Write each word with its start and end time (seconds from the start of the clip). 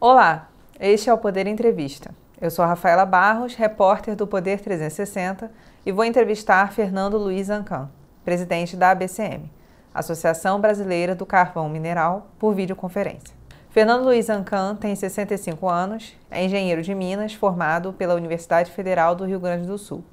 Olá, 0.00 0.48
este 0.78 1.10
é 1.10 1.12
o 1.12 1.18
Poder 1.18 1.48
Entrevista. 1.48 2.14
Eu 2.40 2.52
sou 2.52 2.64
a 2.64 2.68
Rafaela 2.68 3.04
Barros, 3.04 3.56
repórter 3.56 4.14
do 4.14 4.28
Poder 4.28 4.60
360 4.60 5.50
e 5.84 5.90
vou 5.90 6.04
entrevistar 6.04 6.72
Fernando 6.72 7.18
Luiz 7.18 7.50
Ancan, 7.50 7.90
presidente 8.24 8.76
da 8.76 8.92
ABCM, 8.92 9.50
Associação 9.92 10.60
Brasileira 10.60 11.16
do 11.16 11.26
Carvão 11.26 11.68
Mineral, 11.68 12.28
por 12.38 12.54
videoconferência. 12.54 13.34
Fernando 13.70 14.04
Luiz 14.04 14.30
Ancan 14.30 14.76
tem 14.76 14.94
65 14.94 15.68
anos, 15.68 16.16
é 16.30 16.44
engenheiro 16.44 16.80
de 16.80 16.94
Minas, 16.94 17.34
formado 17.34 17.92
pela 17.92 18.14
Universidade 18.14 18.70
Federal 18.70 19.16
do 19.16 19.24
Rio 19.24 19.40
Grande 19.40 19.66
do 19.66 19.76
Sul. 19.76 20.04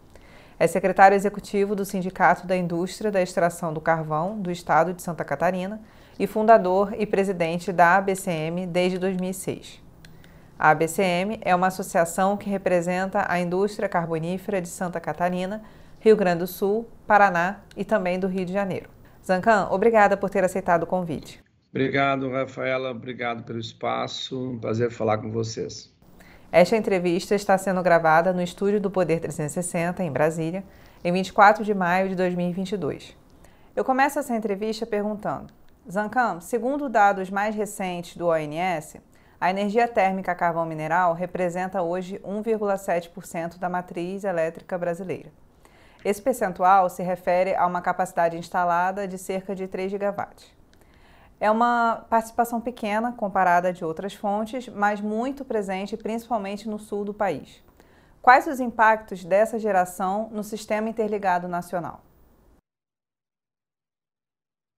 É 0.58 0.66
secretário 0.66 1.16
executivo 1.16 1.76
do 1.76 1.86
Sindicato 1.86 2.48
da 2.48 2.58
Indústria 2.58 3.12
da 3.12 3.22
Extração 3.22 3.72
do 3.72 3.82
Carvão 3.82 4.40
do 4.40 4.50
Estado 4.50 4.96
de 4.96 5.04
Santa 5.04 5.24
Catarina 5.24 5.80
e 6.18 6.26
fundador 6.26 6.94
e 6.98 7.06
presidente 7.06 7.72
da 7.72 7.98
ABCM 7.98 8.66
desde 8.66 8.98
2006. 8.98 9.85
A 10.58 10.70
ABCM 10.70 11.38
é 11.42 11.54
uma 11.54 11.68
associação 11.68 12.38
que 12.38 12.50
representa 12.50 13.26
a 13.28 13.40
indústria 13.40 13.90
carbonífera 13.90 14.62
de 14.62 14.70
Santa 14.70 15.02
Catarina, 15.02 15.62
Rio 16.00 16.16
Grande 16.16 16.40
do 16.40 16.48
Sul, 16.48 16.88
Paraná 17.06 17.60
e 17.76 17.84
também 17.84 18.18
do 18.18 18.28
Rio 18.28 18.46
de 18.46 18.54
Janeiro. 18.54 18.90
Zancan, 19.26 19.68
obrigada 19.70 20.16
por 20.16 20.30
ter 20.30 20.44
aceitado 20.44 20.84
o 20.84 20.88
convite. 20.88 21.44
Obrigado, 21.72 22.30
Rafaela. 22.30 22.92
Obrigado 22.92 23.44
pelo 23.44 23.60
espaço. 23.60 24.52
Um 24.52 24.58
prazer 24.58 24.92
falar 24.92 25.18
com 25.18 25.30
vocês. 25.30 25.94
Esta 26.50 26.78
entrevista 26.78 27.36
está 27.36 27.58
sendo 27.58 27.84
gravada 27.84 28.32
no 28.32 28.42
estúdio 28.42 28.80
do 28.80 28.90
Poder 28.90 29.20
360, 29.20 30.02
em 30.02 30.10
Brasília, 30.10 30.64
em 31.04 31.12
24 31.12 31.66
de 31.66 31.74
maio 31.74 32.08
de 32.08 32.16
2022. 32.16 33.14
Eu 33.76 33.84
começo 33.84 34.20
essa 34.20 34.34
entrevista 34.34 34.86
perguntando: 34.86 35.52
Zancam, 35.92 36.40
segundo 36.40 36.88
dados 36.88 37.30
mais 37.30 37.54
recentes 37.54 38.16
do 38.16 38.28
ONS, 38.28 38.96
a 39.40 39.50
energia 39.50 39.88
térmica 39.88 40.32
a 40.32 40.36
carvão 40.36 40.66
mineral 40.66 41.14
representa 41.14 41.82
hoje 41.82 42.20
1,7% 42.20 43.58
da 43.58 43.70
matriz 43.70 44.24
elétrica 44.24 44.78
brasileira. 44.78 45.30
Esse 46.04 46.22
percentual 46.22 46.90
se 46.90 47.04
refere 47.04 47.56
a 47.56 47.66
uma 47.66 47.82
capacidade 47.82 48.38
instalada 48.38 49.08
de 49.08 49.18
cerca 49.18 49.56
de 49.56 49.68
3 49.68 49.92
gigawatts. 49.92 50.54
É 51.40 51.52
uma 51.52 52.06
participação 52.10 52.62
pequena 52.62 53.12
comparada 53.12 53.74
de 53.74 53.84
outras 53.84 54.14
fontes, 54.14 54.70
mas 54.70 55.02
muito 55.02 55.44
presente 55.44 55.98
principalmente 55.98 56.70
no 56.70 56.80
sul 56.80 57.04
do 57.04 57.14
país. 57.14 57.62
Quais 58.22 58.48
os 58.48 58.60
impactos 58.60 59.24
dessa 59.26 59.60
geração 59.60 60.30
no 60.32 60.44
sistema 60.44 60.90
interligado 60.90 61.48
nacional? 61.48 62.02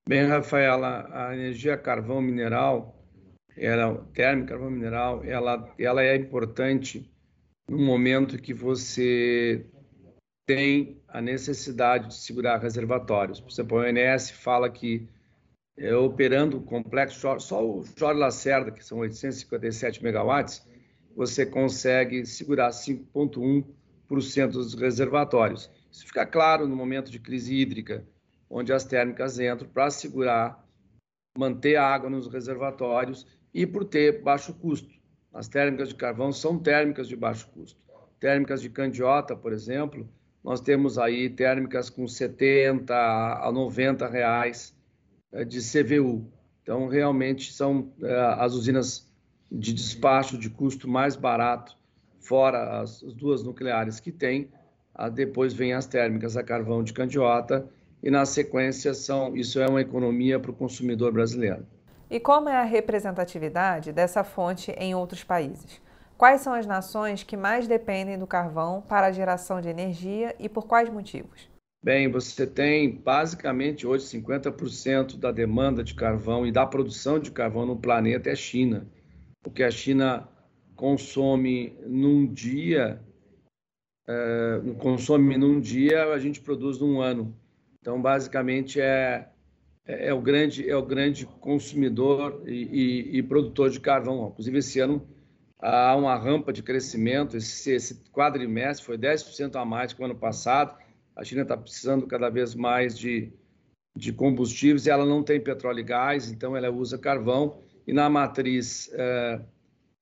Bem, 0.08 0.26
Rafaela, 0.26 1.10
a 1.12 1.34
energia 1.34 1.78
carvão 1.78 2.22
mineral, 2.22 2.97
ela, 3.58 4.08
térmica 4.14 4.50
carvão 4.50 4.70
mineral, 4.70 5.24
ela, 5.24 5.74
ela 5.80 6.04
é 6.04 6.16
importante 6.16 7.10
no 7.70 7.80
momento 7.80 8.38
que 8.38 8.54
você 8.54 9.66
tem 10.46 11.02
a 11.08 11.22
necessidade 11.22 12.10
de 12.10 12.16
segurar 12.16 12.60
reservatórios. 12.60 13.42
Por 13.42 13.50
exemplo, 13.50 13.80
a 13.80 13.82
ONS 13.82 14.30
fala 14.32 14.70
que 14.70 15.10
é, 15.76 15.94
operando 15.96 16.58
o 16.58 16.64
complexo, 16.64 17.40
só 17.40 17.66
o 17.66 17.84
Jorge 17.98 18.20
Lacerda, 18.20 18.72
que 18.72 18.84
são 18.84 19.00
857 19.00 20.04
megawatts, 20.04 20.66
você 21.16 21.46
consegue 21.46 22.26
segurar 22.26 22.70
5,1% 22.70 24.52
dos 24.52 24.74
reservatórios. 24.76 25.70
Isso 25.92 26.06
fica 26.06 26.26
claro 26.26 26.68
no 26.68 26.76
momento 26.76 27.12
de 27.12 27.20
crise 27.20 27.56
hídrica, 27.56 28.08
onde 28.50 28.72
as 28.72 28.86
térmicas 28.86 29.40
entram 29.40 29.68
para 29.68 29.90
segurar, 29.90 30.66
manter 31.38 31.76
a 31.76 31.86
água 31.86 32.10
nos 32.10 32.28
reservatórios 32.28 33.26
e 33.54 33.66
por 33.66 33.86
ter 33.86 34.22
baixo 34.22 34.54
custo. 34.54 34.90
As 35.34 35.48
térmicas 35.48 35.90
de 35.90 35.96
carvão 35.96 36.32
são 36.32 36.58
térmicas 36.58 37.08
de 37.08 37.16
baixo 37.16 37.48
custo. 37.50 37.80
Térmicas 38.20 38.62
de 38.62 38.70
candiota, 38.70 39.36
por 39.36 39.54
exemplo, 39.54 40.10
nós 40.44 40.62
temos 40.62 40.98
aí 40.98 41.30
térmicas 41.30 41.90
com 41.90 42.08
70 42.08 42.94
a 42.96 43.52
90 43.52 44.08
reais 44.08 44.76
eh, 45.32 45.44
de 45.44 45.60
CVU. 45.60 46.32
Então, 46.64 46.88
realmente 46.88 47.54
são 47.54 47.92
eh, 48.02 48.36
as 48.40 48.54
usinas 48.54 49.08
de 49.52 49.74
despacho 49.74 50.38
de 50.38 50.50
custo 50.50 50.88
mais 50.88 51.16
barato, 51.16 51.78
fora 52.20 52.82
as 52.82 53.02
duas 53.02 53.44
nucleares 53.44 54.00
que 54.00 54.12
tem. 54.12 54.50
Ah, 54.94 55.10
depois 55.10 55.54
vem 55.54 55.74
as 55.74 55.86
térmicas 55.86 56.36
a 56.36 56.44
carvão 56.44 56.84
de 56.84 56.92
candiota 56.92 57.70
e 58.02 58.10
na 58.10 58.26
sequência 58.26 58.94
são 58.94 59.36
isso 59.36 59.60
é 59.60 59.68
uma 59.68 59.82
economia 59.82 60.40
para 60.40 60.52
o 60.52 60.54
consumidor 60.56 61.12
brasileiro. 61.12 61.66
E 62.10 62.22
como 62.22 62.48
é 62.48 62.56
a 62.56 62.64
representatividade 62.64 63.92
dessa 63.92 64.24
fonte 64.24 64.72
em 64.72 64.96
outros 64.96 65.26
países? 65.26 65.82
Quais 66.18 66.42
são 66.42 66.54
as 66.54 66.66
nações 66.66 67.22
que 67.22 67.36
mais 67.36 67.68
dependem 67.68 68.18
do 68.18 68.26
carvão 68.26 68.82
para 68.82 69.08
a 69.08 69.12
geração 69.12 69.60
de 69.60 69.68
energia 69.68 70.34
e 70.40 70.48
por 70.48 70.66
quais 70.66 70.90
motivos? 70.90 71.50
Bem, 71.84 72.10
você 72.10 72.48
tem 72.48 72.90
basicamente 72.96 73.86
hoje 73.86 74.06
50% 74.06 75.18
da 75.18 75.32
demanda 75.32 75.84
de 75.84 75.94
carvão 75.94 76.48
e 76.48 76.52
da 76.52 76.66
produção 76.66 77.20
de 77.20 77.30
carvão 77.30 77.66
no 77.66 77.76
planeta 77.76 78.30
é 78.30 78.36
China. 78.36 78.88
O 79.46 79.52
que 79.52 79.62
a 79.62 79.70
China 79.70 80.28
consome 80.76 81.78
num 81.86 82.26
dia, 82.26 83.02
é, 84.08 84.62
consome 84.80 85.38
num 85.38 85.60
dia, 85.60 86.06
a 86.06 86.20
gente 86.20 86.40
produz 86.40 86.80
num 86.80 87.02
ano. 87.02 87.36
Então, 87.80 88.02
basicamente, 88.02 88.82
é, 88.82 89.30
é, 89.88 90.10
é 90.10 90.14
o, 90.14 90.22
grande, 90.22 90.70
é 90.70 90.76
o 90.76 90.86
grande 90.86 91.26
consumidor 91.40 92.44
e, 92.46 92.52
e, 92.52 93.18
e, 93.18 93.24
produtor 93.24 93.70
de 93.70 93.80
carvão. 93.80 94.28
Inclusive, 94.28 94.58
esse 94.58 94.80
ano 94.80 95.08
há 95.60 95.96
uma 95.96 96.16
rampa 96.16 96.52
de 96.52 96.62
crescimento. 96.62 97.38
Esse, 97.38 97.72
esse 97.72 97.96
quadrimestre 98.12 98.86
foi 98.86 98.98
10% 98.98 99.56
a 99.56 99.66
mais 99.66 99.94
que 99.94 100.02
o 100.02 100.06
ano 100.06 100.16
passado. 100.16 100.78
A 101.16 101.24
China 101.24 101.44
está 101.44 101.56
precisando 101.56 102.06
cada 102.06 102.30
vez 102.30 102.54
mais 102.54 102.98
de, 102.98 103.32
de 103.96 104.12
combustíveis 104.12 104.86
e 104.86 104.90
ela 104.90 105.06
não 105.06 105.24
tem 105.24 105.40
petróleo 105.40 105.80
e 105.80 105.84
gás, 105.84 106.30
então 106.30 106.56
ela 106.56 106.70
usa 106.70 106.98
carvão. 106.98 107.62
E 107.88 107.94
na 107.94 108.10
matriz 108.10 108.92
é, 108.94 109.40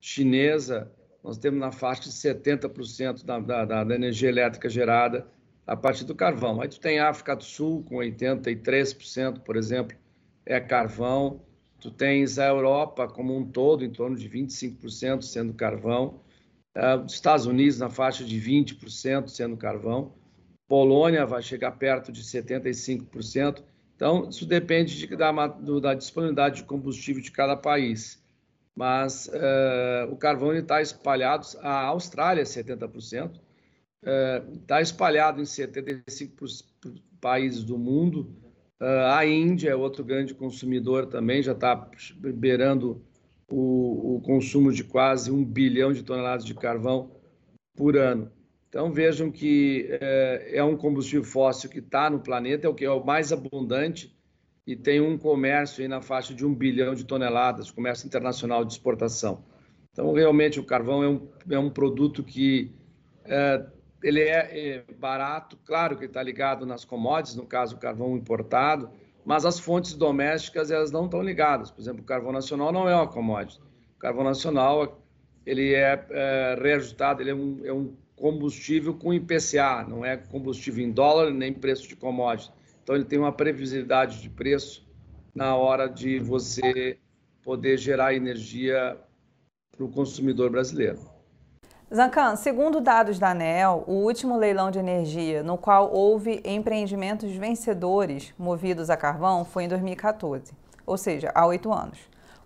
chinesa, 0.02 0.92
nós 1.24 1.38
temos 1.38 1.60
na 1.60 1.72
faixa 1.72 2.04
de 2.04 2.10
70% 2.10 3.24
da, 3.24 3.40
da, 3.40 3.84
da 3.84 3.96
energia 3.96 4.30
elétrica 4.30 4.68
gerada 4.68 5.28
a 5.66 5.76
partir 5.76 6.06
do 6.06 6.14
carvão. 6.14 6.62
Aí 6.62 6.68
tu 6.68 6.80
tem 6.80 7.00
África 7.00 7.36
do 7.36 7.44
Sul 7.44 7.84
com 7.84 7.96
83%, 7.96 9.40
por 9.40 9.56
exemplo, 9.56 9.98
é 10.46 10.60
carvão. 10.60 11.42
Tu 11.80 11.92
tens 11.92 12.40
a 12.40 12.46
Europa 12.46 13.08
como 13.08 13.36
um 13.36 13.46
todo, 13.46 13.84
em 13.84 13.92
torno 13.92 14.16
de 14.16 14.30
25% 14.30 15.24
sendo 15.24 15.54
carvão. 15.54 16.22
Uh, 16.76 17.06
Estados 17.06 17.46
Unidos 17.46 17.80
na 17.80 17.90
faixa 17.90 18.24
de 18.24 18.40
20% 18.40 19.28
sendo 19.28 19.58
carvão. 19.58 20.14
Polônia 20.68 21.26
vai 21.26 21.42
chegar 21.42 21.72
perto 21.72 22.12
de 22.12 22.22
75%. 22.24 23.64
Então, 23.96 24.30
isso 24.30 24.46
depende 24.46 24.98
de, 24.98 25.16
da, 25.16 25.32
da, 25.32 25.94
disponibilidade 25.94 26.58
de 26.58 26.64
combustível 26.64 27.22
de 27.22 27.32
cada 27.32 27.56
país. 27.56 28.22
Mas 28.76 29.28
uh, 29.28 30.12
o 30.12 30.18
carvão 30.18 30.54
está 30.54 30.82
espalhado, 30.82 31.48
a 31.62 31.86
Austrália 31.86 32.44
70%, 32.44 33.40
está 34.62 34.82
espalhado 34.82 35.42
em 35.42 35.46
75 35.46 36.36
países 37.20 37.64
do 37.64 37.78
mundo. 37.78 38.36
Uh, 38.80 39.08
a 39.14 39.26
Índia 39.26 39.70
é 39.70 39.76
outro 39.76 40.04
grande 40.04 40.34
consumidor 40.34 41.08
também, 41.08 41.42
já 41.42 41.54
está 41.54 41.90
beirando 42.36 43.02
o, 43.50 44.16
o, 44.16 44.22
consumo 44.22 44.72
de 44.72 44.84
quase 44.84 45.32
um 45.32 45.44
bilhão 45.44 45.94
de 45.94 46.04
toneladas 46.04 46.46
de 46.46 46.54
carvão 46.54 47.12
por 47.76 47.98
ano. 47.98 48.32
Então 48.70 48.92
vejam 48.92 49.32
que 49.32 49.88
é, 50.02 50.58
é 50.58 50.64
um 50.64 50.76
combustível 50.76 51.24
fóssil 51.24 51.70
que 51.70 51.80
está 51.80 52.10
no 52.10 52.20
planeta, 52.20 52.68
é 52.68 52.70
o 52.70 52.76
que 52.76 52.84
é 52.84 52.92
o 52.92 53.04
mais 53.04 53.32
abundante 53.32 54.14
e 54.68 54.76
tem 54.76 55.00
um 55.00 55.18
comércio 55.18 55.82
aí 55.82 55.88
na 55.88 56.02
faixa 56.02 56.34
de 56.34 56.46
um 56.46 56.54
bilhão 56.54 56.94
de 56.94 57.06
toneladas, 57.06 57.72
comércio 57.72 58.06
internacional 58.06 58.66
de 58.66 58.74
exportação. 58.74 59.46
Então 59.92 60.12
realmente 60.12 60.60
o 60.60 60.64
carvão 60.66 61.04
é 61.04 61.08
um, 61.08 61.28
é 61.50 61.60
um 61.60 61.70
produto 61.70 62.24
que 62.24 62.76
é, 63.24 63.66
ele 64.06 64.22
é, 64.22 64.76
é, 64.78 64.94
barato, 65.00 65.58
claro 65.66 65.98
que 65.98 66.06
está 66.06 66.22
ligado 66.22 66.64
nas 66.64 66.86
commodities, 66.86 67.36
no 67.36 67.44
caso 67.44 67.76
o 67.76 67.80
carvão 67.80 68.16
importado, 68.16 68.88
mas 69.26 69.48
as 69.48 69.60
fontes 69.60 69.96
domésticas 69.96 70.70
elas 70.70 70.92
não 70.92 71.06
estão 71.06 71.24
ligadas. 71.24 71.72
Por 71.72 71.82
exemplo, 71.82 72.04
o 72.04 72.06
carvão 72.06 72.32
nacional 72.32 72.72
não 72.72 72.88
é 72.88 72.96
uma 72.96 73.08
commodity. 73.08 73.60
O 73.96 74.00
carvão 74.00 74.24
nacional 74.24 75.02
ele 75.44 75.74
é, 75.74 76.06
é 76.12 76.56
reajustado, 76.62 77.24
ele 77.24 77.32
é 77.32 77.36
um, 77.36 77.66
é 77.66 77.74
um 77.74 77.96
combustível 78.16 78.94
com 78.94 79.12
IPCA, 79.12 79.84
não 79.90 80.06
é 80.06 80.16
combustível 80.18 80.86
em 80.86 80.92
dólar 80.92 81.32
nem 81.32 81.52
preço 81.52 81.88
de 81.88 81.96
commodity. 81.96 82.54
Então 82.84 82.96
ele 82.96 83.06
tem 83.06 83.18
uma 83.18 83.32
previsibilidade 83.32 84.22
de 84.22 84.30
preço 84.30 84.88
na 85.34 85.56
hora 85.56 85.88
de 85.88 86.20
você 86.20 87.00
poder 87.42 87.80
gerar 87.80 88.14
energia 88.14 89.00
para 89.76 89.84
o 89.84 89.90
consumidor 89.90 90.52
brasileiro. 90.52 91.15
Zancan, 91.96 92.36
segundo 92.36 92.82
dados 92.82 93.18
da 93.18 93.30
ANEL, 93.30 93.86
o 93.88 93.94
último 93.94 94.36
leilão 94.36 94.70
de 94.70 94.78
energia 94.78 95.42
no 95.42 95.58
qual 95.58 95.90
houve 95.94 96.42
empreendimentos 96.44 97.32
vencedores 97.32 98.34
movidos 98.38 98.90
a 98.90 98.98
carvão 98.98 99.46
foi 99.46 99.64
em 99.64 99.70
2014, 99.70 100.52
ou 100.86 100.98
seja, 100.98 101.32
há 101.34 101.46
oito 101.46 101.72
anos. 101.72 101.98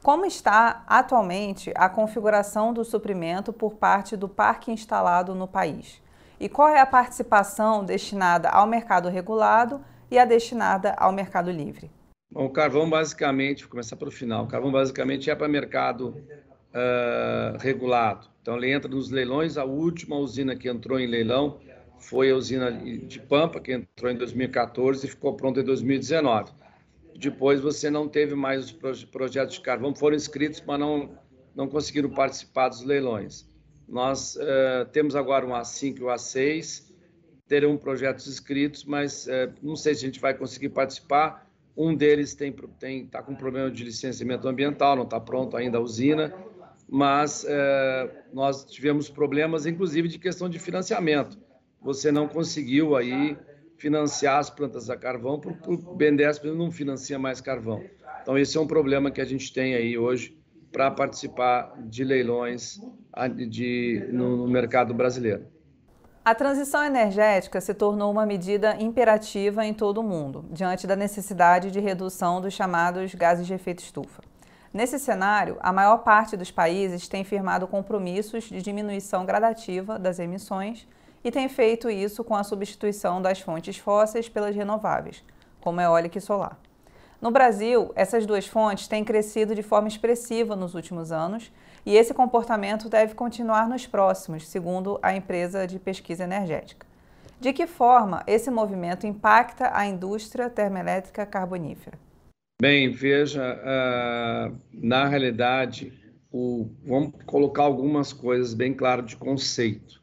Como 0.03 0.23
está 0.23 0.83
atualmente 0.85 1.73
a 1.73 1.89
configuração 1.89 2.71
do 2.71 2.85
suprimento 2.85 3.51
por 3.51 3.73
parte 3.73 4.15
do 4.15 4.29
parque 4.29 4.71
instalado 4.71 5.33
no 5.33 5.47
país? 5.47 5.99
E 6.39 6.47
qual 6.47 6.69
é 6.69 6.79
a 6.79 6.85
participação 6.85 7.83
destinada 7.83 8.49
ao 8.49 8.67
mercado 8.67 9.09
regulado 9.09 9.81
e 10.11 10.19
a 10.19 10.25
destinada 10.25 10.93
ao 10.95 11.11
mercado 11.11 11.49
livre? 11.49 11.89
Bom, 12.31 12.45
o 12.45 12.51
carvão 12.51 12.87
basicamente, 12.87 13.63
vou 13.63 13.71
começar 13.71 13.95
pelo 13.95 14.11
final, 14.11 14.43
o 14.43 14.47
carvão 14.47 14.71
basicamente 14.71 15.31
é 15.31 15.33
para 15.33 15.47
mercado 15.47 16.15
uh, 16.73 17.57
regulado. 17.59 18.27
Então 18.41 18.57
ele 18.57 18.71
entra 18.71 18.89
nos 18.89 19.09
leilões, 19.09 19.57
a 19.57 19.63
última 19.63 20.17
usina 20.17 20.55
que 20.55 20.69
entrou 20.69 20.99
em 20.99 21.07
leilão 21.07 21.59
foi 21.99 22.31
a 22.31 22.35
usina 22.35 22.71
de 22.71 23.19
Pampa, 23.19 23.59
que 23.59 23.73
entrou 23.73 24.11
em 24.11 24.15
2014 24.15 25.05
e 25.05 25.09
ficou 25.09 25.35
pronta 25.35 25.59
em 25.59 25.63
2019 25.63 26.51
depois 27.19 27.59
você 27.59 27.89
não 27.89 28.07
teve 28.07 28.33
mais 28.33 28.73
os 28.81 29.03
projetos 29.03 29.55
de 29.55 29.61
carvão, 29.61 29.93
foram 29.93 30.15
inscritos, 30.15 30.63
mas 30.65 30.79
não, 30.79 31.09
não 31.53 31.67
conseguiram 31.67 32.09
participar 32.09 32.69
dos 32.69 32.81
leilões. 32.83 33.45
Nós 33.87 34.35
uh, 34.37 34.85
temos 34.93 35.15
agora 35.15 35.45
um 35.45 35.49
A5 35.49 35.97
e 35.97 36.03
o 36.03 36.07
A6, 36.07 36.85
terão 37.47 37.75
projetos 37.75 38.27
inscritos, 38.27 38.85
mas 38.85 39.27
uh, 39.27 39.51
não 39.61 39.75
sei 39.75 39.95
se 39.95 40.05
a 40.05 40.07
gente 40.07 40.19
vai 40.19 40.33
conseguir 40.33 40.69
participar. 40.69 41.45
Um 41.75 41.93
deles 41.93 42.33
tem 42.33 42.53
tem 42.79 43.03
está 43.03 43.21
com 43.21 43.35
problema 43.35 43.69
de 43.69 43.83
licenciamento 43.83 44.47
ambiental, 44.47 44.95
não 44.95 45.03
está 45.03 45.19
pronto 45.19 45.57
ainda 45.57 45.77
a 45.77 45.81
usina, 45.81 46.33
mas 46.89 47.43
uh, 47.43 48.09
nós 48.33 48.65
tivemos 48.65 49.09
problemas, 49.09 49.65
inclusive 49.65 50.07
de 50.07 50.17
questão 50.17 50.49
de 50.49 50.57
financiamento. 50.57 51.37
Você 51.81 52.11
não 52.11 52.27
conseguiu 52.27 52.95
aí 52.95 53.37
financiar 53.77 54.39
as 54.39 54.49
plantas 54.49 54.89
a 54.89 54.97
carvão, 54.97 55.39
porque 55.39 55.71
o 55.71 55.77
BNDES 55.95 56.41
não 56.43 56.71
financia 56.71 57.17
mais 57.17 57.39
carvão. 57.39 57.81
Então, 58.21 58.37
esse 58.37 58.57
é 58.57 58.59
um 58.59 58.67
problema 58.67 59.09
que 59.09 59.21
a 59.21 59.25
gente 59.25 59.53
tem 59.53 59.75
aí 59.75 59.97
hoje 59.97 60.37
para 60.71 60.91
participar 60.91 61.73
de 61.79 62.03
leilões 62.03 62.79
de, 63.47 64.07
no, 64.11 64.37
no 64.37 64.47
mercado 64.47 64.93
brasileiro. 64.93 65.47
A 66.23 66.35
transição 66.35 66.83
energética 66.83 67.59
se 67.61 67.73
tornou 67.73 68.11
uma 68.11 68.25
medida 68.25 68.75
imperativa 68.79 69.65
em 69.65 69.73
todo 69.73 69.99
o 69.99 70.03
mundo, 70.03 70.45
diante 70.51 70.85
da 70.85 70.95
necessidade 70.95 71.71
de 71.71 71.79
redução 71.79 72.41
dos 72.41 72.53
chamados 72.53 73.15
gases 73.15 73.47
de 73.47 73.53
efeito 73.53 73.79
estufa. 73.79 74.28
Nesse 74.71 74.99
cenário, 74.99 75.57
a 75.61 75.73
maior 75.73 75.99
parte 75.99 76.37
dos 76.37 76.51
países 76.51 77.07
tem 77.07 77.23
firmado 77.23 77.67
compromissos 77.67 78.43
de 78.43 78.61
diminuição 78.61 79.25
gradativa 79.25 79.97
das 79.97 80.19
emissões 80.19 80.87
e 81.23 81.31
tem 81.31 81.49
feito 81.49 81.89
isso 81.89 82.23
com 82.23 82.35
a 82.35 82.43
substituição 82.43 83.19
das 83.19 83.39
fontes 83.39 83.77
fósseis 83.77 84.29
pelas 84.29 84.55
renováveis, 84.55 85.23
como 85.59 85.81
eólica 85.81 86.19
e 86.19 86.21
solar. 86.21 86.55
No 87.19 87.31
Brasil, 87.31 87.91
essas 87.95 88.27
duas 88.27 88.45
fontes 88.45 88.87
têm 88.87 89.03
crescido 89.03 89.55
de 89.55 89.63
forma 89.63 89.87
expressiva 89.87 90.55
nos 90.55 90.75
últimos 90.75 91.11
anos 91.11 91.51
e 91.83 91.97
esse 91.97 92.13
comportamento 92.13 92.87
deve 92.87 93.15
continuar 93.15 93.67
nos 93.67 93.87
próximos, 93.87 94.47
segundo 94.47 94.99
a 95.01 95.15
empresa 95.15 95.65
de 95.65 95.79
pesquisa 95.79 96.23
energética. 96.23 96.85
De 97.39 97.51
que 97.53 97.65
forma 97.65 98.23
esse 98.27 98.51
movimento 98.51 99.07
impacta 99.07 99.71
a 99.73 99.85
indústria 99.85 100.49
termoelétrica 100.49 101.25
carbonífera? 101.25 101.97
Bem, 102.61 102.91
veja, 102.91 103.55
uh, 103.55 104.59
na 104.73 105.07
realidade, 105.07 105.93
o, 106.29 106.69
vamos 106.83 107.13
colocar 107.25 107.63
algumas 107.63 108.11
coisas 108.11 108.53
bem 108.53 108.73
claras 108.73 109.05
de 109.05 109.15
conceito. 109.15 109.99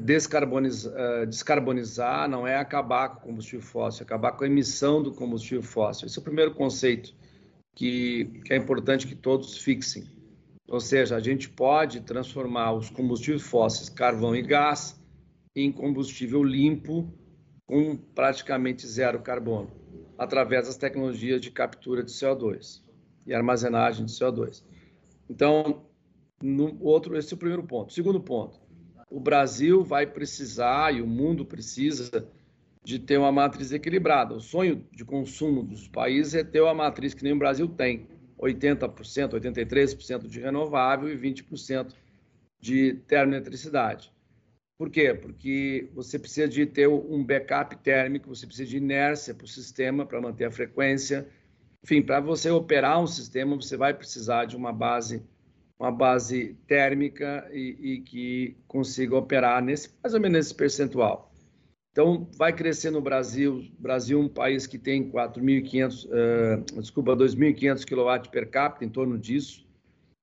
Descarbonizar, 0.00 0.92
eh, 0.96 1.26
descarbonizar 1.26 2.28
não 2.28 2.44
é 2.44 2.56
acabar 2.56 3.10
com 3.10 3.18
o 3.18 3.22
combustível 3.26 3.64
fóssil, 3.64 4.02
é 4.02 4.04
acabar 4.04 4.32
com 4.32 4.42
a 4.42 4.46
emissão 4.48 5.00
do 5.00 5.12
combustível 5.12 5.62
fóssil. 5.62 6.06
Esse 6.06 6.18
é 6.18 6.20
o 6.20 6.24
primeiro 6.24 6.54
conceito 6.54 7.14
que, 7.72 8.24
que 8.44 8.52
é 8.52 8.56
importante 8.56 9.06
que 9.06 9.14
todos 9.14 9.58
fixem. 9.58 10.04
Ou 10.66 10.80
seja, 10.80 11.14
a 11.14 11.20
gente 11.20 11.48
pode 11.48 12.00
transformar 12.00 12.72
os 12.72 12.90
combustíveis 12.90 13.42
fósseis, 13.42 13.88
carvão 13.88 14.34
e 14.34 14.42
gás, 14.42 15.00
em 15.54 15.70
combustível 15.70 16.42
limpo 16.42 17.08
com 17.64 17.96
praticamente 17.96 18.86
zero 18.86 19.20
carbono, 19.20 19.70
através 20.18 20.66
das 20.66 20.76
tecnologias 20.76 21.40
de 21.40 21.50
captura 21.50 22.02
de 22.02 22.10
CO2 22.10 22.82
e 23.26 23.34
armazenagem 23.34 24.06
de 24.06 24.12
CO2. 24.12 24.62
Então, 25.28 25.84
no 26.42 26.76
outro, 26.82 27.16
esse 27.16 27.32
é 27.32 27.36
o 27.36 27.38
primeiro 27.38 27.64
ponto. 27.64 27.92
Segundo 27.92 28.20
ponto, 28.20 28.60
o 29.10 29.20
Brasil 29.20 29.82
vai 29.82 30.06
precisar 30.06 30.94
e 30.94 31.00
o 31.00 31.06
mundo 31.06 31.44
precisa 31.44 32.28
de 32.84 32.98
ter 32.98 33.18
uma 33.18 33.32
matriz 33.32 33.72
equilibrada. 33.72 34.34
O 34.34 34.40
sonho 34.40 34.86
de 34.92 35.04
consumo 35.04 35.62
dos 35.62 35.88
países 35.88 36.34
é 36.34 36.44
ter 36.44 36.60
uma 36.60 36.74
matriz 36.74 37.14
que 37.14 37.24
nem 37.24 37.32
o 37.32 37.38
Brasil 37.38 37.66
tem, 37.68 38.06
80%, 38.38 39.32
83% 39.32 40.28
de 40.28 40.40
renovável 40.40 41.08
e 41.08 41.16
20% 41.16 41.92
de 42.60 42.94
termoeletricidade. 43.08 44.12
Por 44.78 44.90
quê? 44.90 45.14
Porque 45.14 45.88
você 45.94 46.18
precisa 46.18 46.46
de 46.46 46.66
ter 46.66 46.86
um 46.86 47.24
backup 47.24 47.76
térmico, 47.76 48.28
você 48.28 48.46
precisa 48.46 48.68
de 48.68 48.76
inércia 48.76 49.34
para 49.34 49.44
o 49.44 49.48
sistema 49.48 50.04
para 50.04 50.20
manter 50.20 50.44
a 50.44 50.50
frequência. 50.50 51.26
Enfim, 51.82 52.02
para 52.02 52.20
você 52.20 52.50
operar 52.50 53.00
um 53.02 53.06
sistema, 53.06 53.56
você 53.56 53.76
vai 53.76 53.94
precisar 53.94 54.44
de 54.44 54.56
uma 54.56 54.72
base 54.72 55.22
uma 55.78 55.92
base 55.92 56.56
térmica 56.66 57.46
e, 57.52 57.76
e, 57.78 58.00
que 58.00 58.56
consiga 58.66 59.14
operar 59.16 59.62
nesse 59.62 59.90
mais 60.02 60.14
ou 60.14 60.20
menos 60.20 60.38
nesse 60.38 60.54
percentual. 60.54 61.30
Então, 61.92 62.28
vai 62.36 62.52
crescer 62.52 62.90
no 62.90 63.00
Brasil. 63.00 63.64
Brasil 63.78 64.20
é 64.20 64.22
um 64.22 64.28
país 64.28 64.66
que 64.66 64.78
tem 64.78 65.10
4.500, 65.10 66.04
uh, 66.06 66.80
desculpa, 66.80 67.16
2.500 67.16 67.84
kW 67.84 68.30
per 68.30 68.50
capita, 68.50 68.84
em 68.84 68.88
torno 68.88 69.18
disso. 69.18 69.65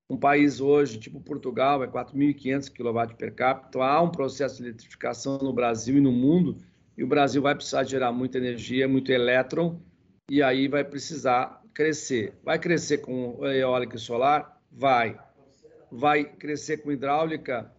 Um 0.10 0.18
país 0.18 0.60
hoje, 0.60 1.00
tipo 1.00 1.20
Portugal, 1.22 1.84
é 1.84 1.88
4.500 1.88 2.70
kW 2.70 3.16
per 3.16 3.34
capita. 3.34 3.84
Há 3.84 4.02
um 4.02 4.10
processo 4.10 4.58
de 4.58 4.70
eletrificação 4.70 5.38
no 5.38 5.54
Brasil 5.54 5.98
e 5.98 6.02
no 6.02 6.12
mundo, 6.12 6.58
e 6.98 7.04
o 7.04 7.08
Brasil 7.08 7.42
vai 7.42 7.56
precisar 7.56 7.84
gerar 7.84 8.12
muita 8.12 8.38
energia, 8.38 8.88
muito 8.88 9.12
elétron, 9.12 9.82
e 10.30 10.44
aí 10.44 10.68
vai 10.68 10.84
precisar 10.84 11.62
crescer. 11.74 12.38
Vai 12.44 12.60
crescer 12.60 13.00
com 13.00 13.46
eólica 13.48 13.96
e 13.96 14.00
solar? 14.00 14.62
Vai 14.72 15.18
vai 15.94 16.24
crescer 16.24 16.78
com 16.78 16.92
hidráulica? 16.92 17.72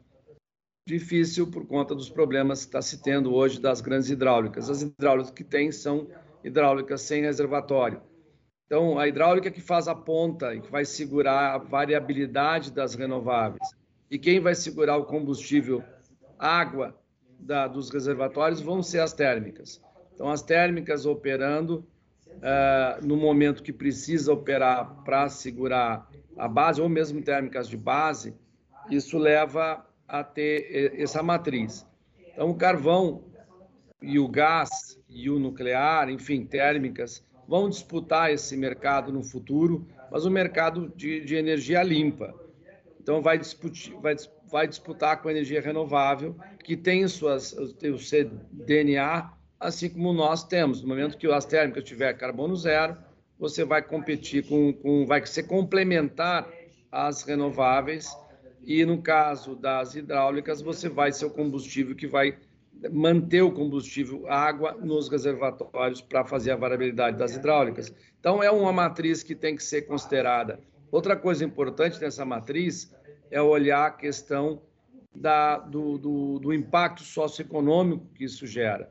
Difícil 0.87 1.50
por 1.50 1.67
conta 1.67 1.94
dos 1.94 2.09
problemas 2.09 2.61
que 2.61 2.67
está 2.67 2.81
se 2.81 3.03
tendo 3.03 3.35
hoje 3.35 3.61
das 3.61 3.81
grandes 3.81 4.09
hidráulicas. 4.09 4.70
As 4.70 4.82
hidráulicas 4.82 5.32
que 5.32 5.43
tem 5.43 5.73
são 5.73 6.06
hidráulicas 6.44 7.00
sem 7.00 7.23
reservatório. 7.23 8.01
Então, 8.67 8.99
a 8.99 9.06
hidráulica 9.06 9.51
que 9.51 9.61
faz 9.61 9.89
a 9.89 9.94
ponta 9.94 10.55
e 10.55 10.61
que 10.61 10.71
vai 10.71 10.85
segurar 10.85 11.55
a 11.55 11.59
variabilidade 11.59 12.73
das 12.73 12.94
renováveis. 12.94 13.69
E 14.11 14.19
quem 14.19 14.41
vai 14.41 14.55
segurar 14.55 14.97
o 14.97 15.05
combustível, 15.05 15.83
água 16.39 16.99
da, 17.39 17.67
dos 17.69 17.91
reservatórios, 17.91 18.61
vão 18.61 18.83
ser 18.83 19.01
as 19.01 19.13
térmicas. 19.13 19.83
Então, 20.15 20.31
as 20.31 20.43
térmicas 20.43 21.05
operando 21.05 21.87
uh, 22.29 23.06
no 23.06 23.17
momento 23.17 23.63
que 23.63 23.73
precisa 23.73 24.33
operar 24.33 25.03
para 25.05 25.29
segurar 25.29 26.09
a 26.37 26.49
base, 26.49 26.81
ou 26.81 26.89
mesmo 26.89 27.23
térmicas 27.23 27.69
de 27.69 27.77
base, 27.77 28.35
isso 28.91 29.19
leva 29.19 29.87
a 30.09 30.25
ter 30.25 31.01
essa 31.01 31.23
matriz. 31.23 31.87
Então, 32.33 32.51
o 32.51 32.55
carvão 32.55 33.25
e 34.01 34.19
o 34.19 34.29
gás 34.29 34.99
e 35.09 35.31
o 35.31 35.39
nuclear, 35.39 36.09
enfim, 36.09 36.44
térmicas, 36.44 37.25
vão 37.46 37.69
disputar 37.69 38.32
esse 38.32 38.56
mercado 38.56 39.13
no 39.13 39.22
futuro, 39.22 39.86
mas 40.10 40.24
o 40.24 40.31
mercado 40.31 40.93
de, 40.96 41.24
de 41.24 41.36
energia 41.36 41.82
limpa. 41.82 42.34
Então, 43.01 43.20
vai, 43.20 43.39
disputar, 43.39 44.01
vai, 44.01 44.17
vai 44.51 44.69
disputar 44.69 45.20
com 45.20 45.29
a 45.29 45.31
energia 45.31 45.60
renovável, 45.60 46.36
que 46.63 46.77
tem, 46.77 47.06
suas, 47.06 47.53
o 47.53 47.98
seu 47.98 48.31
DNA, 48.51 49.31
assim 49.60 49.91
como 49.91 50.13
nós 50.13 50.44
temos. 50.44 50.82
No 50.82 50.89
momento 50.89 51.19
que 51.19 51.27
as 51.31 51.44
térmicas 51.44 51.84
tiver 51.84 52.15
carbono 52.15 52.56
zero, 52.56 52.96
você 53.39 53.65
vai 53.65 53.82
competir 53.82 54.46
com, 54.46 54.72
com 54.72 55.05
vai 55.06 55.24
ser 55.27 55.44
complementar 55.44 56.48
às 56.91 57.22
renováveis 57.22 58.17
e 58.67 58.84
no 58.84 59.03
caso 59.03 59.55
das 59.55 59.94
hidráulicas 59.94 60.63
você 60.63 60.89
vai 60.89 61.13
ser 61.13 61.27
o 61.27 61.31
combustível 61.31 61.94
que 61.94 62.06
vai 62.06 62.39
manter 62.91 63.43
o 63.43 63.53
combustível 63.53 64.29
água 64.29 64.72
nos 64.72 65.08
reservatórios 65.08 66.00
para 66.00 66.24
fazer 66.24 66.50
a 66.50 66.56
variabilidade 66.56 67.17
das 67.17 67.34
hidráulicas. 67.34 67.93
Então 68.20 68.43
é 68.43 68.50
uma 68.50 68.72
matriz 68.72 69.22
que 69.22 69.34
tem 69.34 69.56
que 69.56 69.62
ser 69.62 69.82
considerada. 69.82 70.60
Outra 70.91 71.17
coisa 71.17 71.44
importante 71.44 72.00
nessa 72.00 72.24
matriz 72.24 72.94
é 73.31 73.41
olhar 73.41 73.86
a 73.86 73.91
questão 73.91 74.62
da, 75.14 75.58
do, 75.58 75.98
do, 75.98 76.38
do 76.38 76.53
impacto 76.53 77.03
socioeconômico 77.03 78.06
que 78.14 78.24
isso 78.24 78.46
gera. 78.46 78.91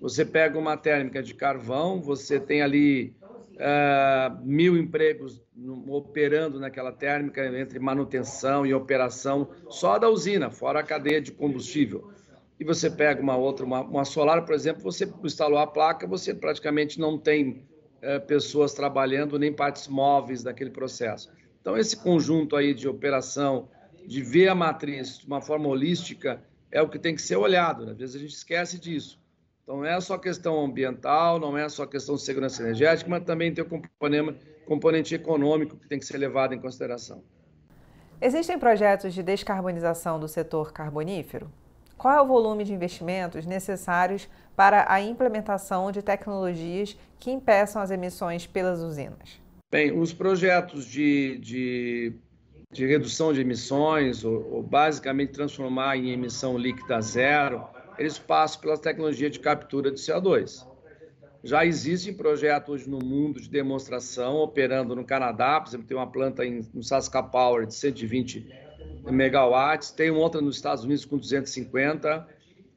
Você 0.00 0.24
pega 0.24 0.58
uma 0.58 0.76
térmica 0.76 1.22
de 1.22 1.34
carvão, 1.34 2.00
você 2.00 2.38
tem 2.38 2.62
ali 2.62 3.16
uh, 3.54 4.44
mil 4.44 4.76
empregos 4.76 5.42
operando 5.88 6.60
naquela 6.60 6.92
térmica 6.92 7.46
entre 7.58 7.78
manutenção 7.78 8.66
e 8.66 8.74
operação 8.74 9.48
só 9.70 9.98
da 9.98 10.08
usina, 10.08 10.50
fora 10.50 10.80
a 10.80 10.82
cadeia 10.82 11.20
de 11.20 11.32
combustível. 11.32 12.10
E 12.58 12.64
você 12.64 12.90
pega 12.90 13.20
uma 13.20 13.36
outra, 13.36 13.66
uma, 13.66 13.82
uma 13.82 14.04
solar, 14.04 14.44
por 14.44 14.54
exemplo, 14.54 14.82
você 14.82 15.10
instalou 15.22 15.58
a 15.58 15.66
placa, 15.66 16.06
você 16.06 16.34
praticamente 16.34 16.98
não 16.98 17.18
tem 17.18 17.66
uh, 18.02 18.24
pessoas 18.26 18.72
trabalhando 18.72 19.38
nem 19.38 19.52
partes 19.52 19.88
móveis 19.88 20.42
daquele 20.42 20.70
processo. 20.70 21.30
Então, 21.60 21.76
esse 21.76 21.96
conjunto 21.96 22.56
aí 22.56 22.72
de 22.72 22.88
operação, 22.88 23.68
de 24.06 24.22
ver 24.22 24.48
a 24.48 24.54
matriz 24.54 25.18
de 25.18 25.26
uma 25.26 25.40
forma 25.40 25.68
holística, 25.68 26.42
é 26.70 26.80
o 26.80 26.88
que 26.88 26.98
tem 26.98 27.14
que 27.14 27.20
ser 27.20 27.36
olhado. 27.36 27.84
Né? 27.84 27.92
Às 27.92 27.98
vezes 27.98 28.16
a 28.16 28.18
gente 28.18 28.34
esquece 28.34 28.78
disso. 28.78 29.20
Então, 29.62 29.78
não 29.78 29.84
é 29.84 30.00
só 30.00 30.16
questão 30.16 30.64
ambiental, 30.64 31.38
não 31.40 31.58
é 31.58 31.68
só 31.68 31.84
questão 31.84 32.14
de 32.14 32.22
segurança 32.22 32.62
energética, 32.62 33.10
mas 33.10 33.24
também 33.24 33.52
tem 33.52 33.64
o 33.64 33.68
componente, 33.68 34.38
componente 34.64 35.14
econômico 35.14 35.76
que 35.76 35.88
tem 35.88 35.98
que 35.98 36.06
ser 36.06 36.18
levado 36.18 36.54
em 36.54 36.60
consideração. 36.60 37.22
Existem 38.20 38.58
projetos 38.58 39.12
de 39.12 39.22
descarbonização 39.22 40.18
do 40.18 40.26
setor 40.26 40.72
carbonífero? 40.72 41.50
Qual 41.98 42.14
é 42.14 42.20
o 42.20 42.26
volume 42.26 42.62
de 42.62 42.74
investimentos 42.74 43.46
necessários 43.46 44.28
para 44.54 44.90
a 44.92 45.00
implementação 45.00 45.90
de 45.90 46.02
tecnologias 46.02 46.96
que 47.18 47.30
impeçam 47.30 47.80
as 47.80 47.90
emissões 47.90 48.46
pelas 48.46 48.80
usinas? 48.80 49.40
Bem, 49.70 49.98
os 49.98 50.12
projetos 50.12 50.84
de, 50.84 51.38
de, 51.38 52.12
de 52.70 52.86
redução 52.86 53.32
de 53.32 53.40
emissões, 53.40 54.24
ou, 54.24 54.46
ou, 54.52 54.62
basicamente 54.62 55.32
transformar 55.32 55.96
em 55.96 56.10
emissão 56.10 56.58
líquida 56.58 57.00
zero, 57.00 57.64
eles 57.98 58.18
passam 58.18 58.60
pela 58.60 58.78
tecnologia 58.78 59.30
de 59.30 59.40
captura 59.40 59.90
de 59.90 59.98
CO2. 59.98 60.66
Já 61.42 61.64
existem 61.64 62.12
projetos 62.12 62.86
no 62.86 62.98
mundo 62.98 63.40
de 63.40 63.48
demonstração 63.48 64.36
operando 64.36 64.94
no 64.94 65.04
Canadá, 65.04 65.60
por 65.60 65.70
exemplo, 65.70 65.86
tem 65.86 65.96
uma 65.96 66.10
planta 66.10 66.44
em, 66.44 66.60
no 66.74 66.82
Saska 66.82 67.22
Power 67.22 67.66
de 67.66 67.74
120 67.74 68.65
megawatts, 69.12 69.90
tem 69.90 70.10
outra 70.10 70.40
nos 70.40 70.56
Estados 70.56 70.84
Unidos 70.84 71.04
com 71.04 71.18
250, 71.18 72.26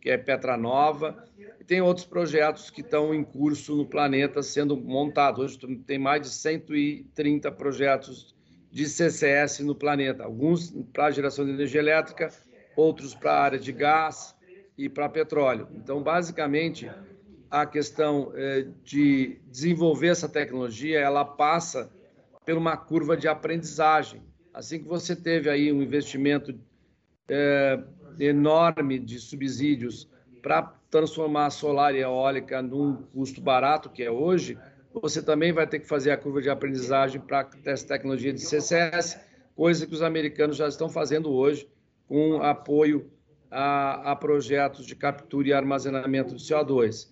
que 0.02 0.10
é 0.10 0.18
Petra 0.18 0.56
Nova, 0.56 1.26
e 1.60 1.64
tem 1.64 1.82
outros 1.82 2.06
projetos 2.06 2.70
que 2.70 2.82
estão 2.82 3.14
em 3.14 3.24
curso 3.24 3.76
no 3.76 3.86
planeta 3.86 4.42
sendo 4.42 4.78
montados. 4.78 5.44
Hoje 5.44 5.78
tem 5.86 5.98
mais 5.98 6.22
de 6.22 6.30
130 6.30 7.52
projetos 7.52 8.36
de 8.72 8.88
CCS 8.88 9.60
no 9.62 9.76
planeta, 9.76 10.24
alguns 10.24 10.72
para 10.94 11.12
geração 11.12 11.46
de 11.46 11.52
energia 11.52 11.80
elétrica, 11.80 12.32
outros 12.76 13.16
para 13.16 13.32
a 13.32 13.42
área 13.42 13.60
de 13.60 13.72
gás 13.72 14.36
e 14.78 14.88
para 14.88 15.10
petróleo. 15.10 15.68
Então, 15.76 16.02
basicamente, 16.02 16.90
a 17.50 17.66
questão 17.66 18.32
é, 18.36 18.68
de 18.84 19.42
desenvolver 19.48 20.10
essa 20.10 20.30
tecnologia, 20.30 21.00
ela 21.00 21.26
passa 21.26 21.92
por 22.46 22.56
uma 22.56 22.78
curva 22.78 23.18
de 23.18 23.28
aprendizagem. 23.28 24.22
Assim 24.54 24.80
que 24.80 24.88
você 24.88 25.16
teve 25.16 25.50
aí 25.50 25.72
um 25.72 25.82
investimento 25.82 26.54
é, 27.28 27.80
enorme 28.20 29.00
de 29.00 29.20
subsídios 29.20 30.10
para 30.42 30.74
transformar 30.90 31.50
solar 31.52 31.94
e 31.94 32.00
eólica 32.00 32.62
num 32.62 32.96
custo 32.96 33.42
barato, 33.42 33.90
que 33.90 34.04
é 34.04 34.10
hoje, 34.10 34.58
você 34.94 35.22
também 35.22 35.52
vai 35.52 35.68
ter 35.68 35.80
que 35.80 35.88
fazer 35.88 36.12
a 36.12 36.18
curva 36.18 36.42
de 36.42 36.50
aprendizagem 36.50 37.22
para 37.22 37.48
essa 37.66 37.88
tecnologia 37.88 38.34
de 38.34 38.40
CCS, 38.40 39.20
coisa 39.56 39.86
que 39.86 39.94
os 39.94 40.02
americanos 40.02 40.58
já 40.58 40.68
estão 40.68 40.90
fazendo 40.90 41.32
hoje 41.32 41.70
com 42.08 42.42
apoio 42.42 43.12
a, 43.52 44.12
a 44.12 44.16
projetos 44.16 44.86
de 44.86 44.96
captura 44.96 45.50
e 45.50 45.54
armazenamento 45.54 46.36
de 46.36 46.44
CO2. 46.44 47.10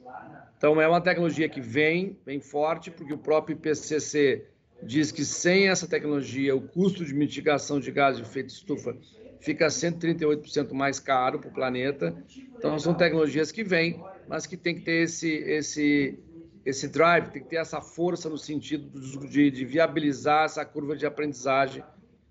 Então, 0.58 0.82
é 0.82 0.88
uma 0.88 1.02
tecnologia 1.02 1.48
que 1.48 1.62
vem, 1.62 2.18
vem 2.26 2.40
forte, 2.40 2.90
porque 2.90 3.14
o 3.14 3.18
próprio 3.18 3.54
IPCC 3.54 4.48
diz 4.82 5.12
que 5.12 5.26
sem 5.26 5.68
essa 5.68 5.88
tecnologia, 5.88 6.56
o 6.56 6.62
custo 6.62 7.04
de 7.04 7.14
mitigação 7.14 7.80
de 7.80 7.92
gases 7.92 8.22
de 8.22 8.28
efeito 8.28 8.50
estufa 8.50 8.96
fica 9.40 9.68
138% 9.68 10.74
mais 10.74 11.00
caro 11.00 11.40
para 11.40 11.50
o 11.50 11.54
planeta. 11.54 12.16
Então, 12.58 12.78
são 12.80 12.94
tecnologias 12.94 13.52
que 13.52 13.64
vêm, 13.64 14.04
mas 14.28 14.46
que 14.46 14.58
tem 14.58 14.76
que 14.76 14.82
ter 14.82 15.04
esse, 15.04 15.30
esse, 15.30 16.20
esse 16.66 16.88
drive, 16.88 17.30
tem 17.30 17.44
que 17.44 17.50
ter 17.50 17.58
essa 17.58 17.82
força 17.82 18.30
no 18.30 18.38
sentido 18.38 19.00
de, 19.28 19.52
de 19.52 19.66
viabilizar 19.66 20.46
essa 20.46 20.66
curva 20.66 20.96
de 20.96 21.06
aprendizagem 21.06 21.84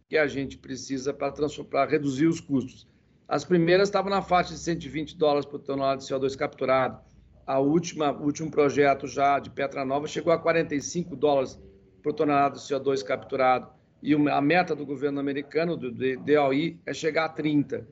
que 0.09 0.17
a 0.17 0.27
gente 0.27 0.59
precisa 0.59 1.13
para 1.13 1.87
reduzir 1.87 2.27
os 2.27 2.41
custos. 2.41 2.87
As 3.29 3.45
primeiras 3.45 3.89
estavam 3.89 4.11
na 4.11 4.23
faixa 4.23 4.55
de 4.55 4.61
120 4.61 5.17
dólares 5.17 5.45
por 5.45 5.59
tonelada 5.61 5.99
de 6.01 6.05
CO2 6.07 6.37
capturado 6.37 7.01
a 7.47 7.61
última, 7.61 8.11
o 8.11 8.25
último 8.25 8.51
projeto 8.51 9.07
já 9.07 9.39
de 9.39 9.51
Petra 9.51 9.85
Nova 9.85 10.09
chegou 10.09 10.33
a 10.33 10.39
45 10.39 11.15
dólares 11.15 11.59
por 12.07 12.13
tonelada 12.13 12.55
de 12.55 12.61
CO2 12.61 13.03
capturado. 13.03 13.69
E 14.01 14.15
a 14.15 14.41
meta 14.41 14.77
do 14.77 14.87
governo 14.87 15.19
americano, 15.19 15.77
do 15.77 15.91
DOI, 15.91 16.79
é 16.87 16.95
chegar 16.95 17.25
a 17.25 17.29
30. 17.29 17.85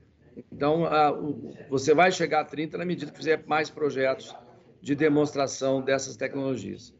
Então, 0.52 0.84
a, 0.84 1.10
o, 1.10 1.52
você 1.68 1.92
vai 1.92 2.12
chegar 2.12 2.42
a 2.42 2.44
30 2.44 2.78
na 2.78 2.84
medida 2.84 3.10
que 3.10 3.16
fizer 3.16 3.42
mais 3.44 3.70
projetos 3.70 4.32
de 4.80 4.94
demonstração 4.94 5.82
dessas 5.82 6.16
tecnologias. 6.16 6.94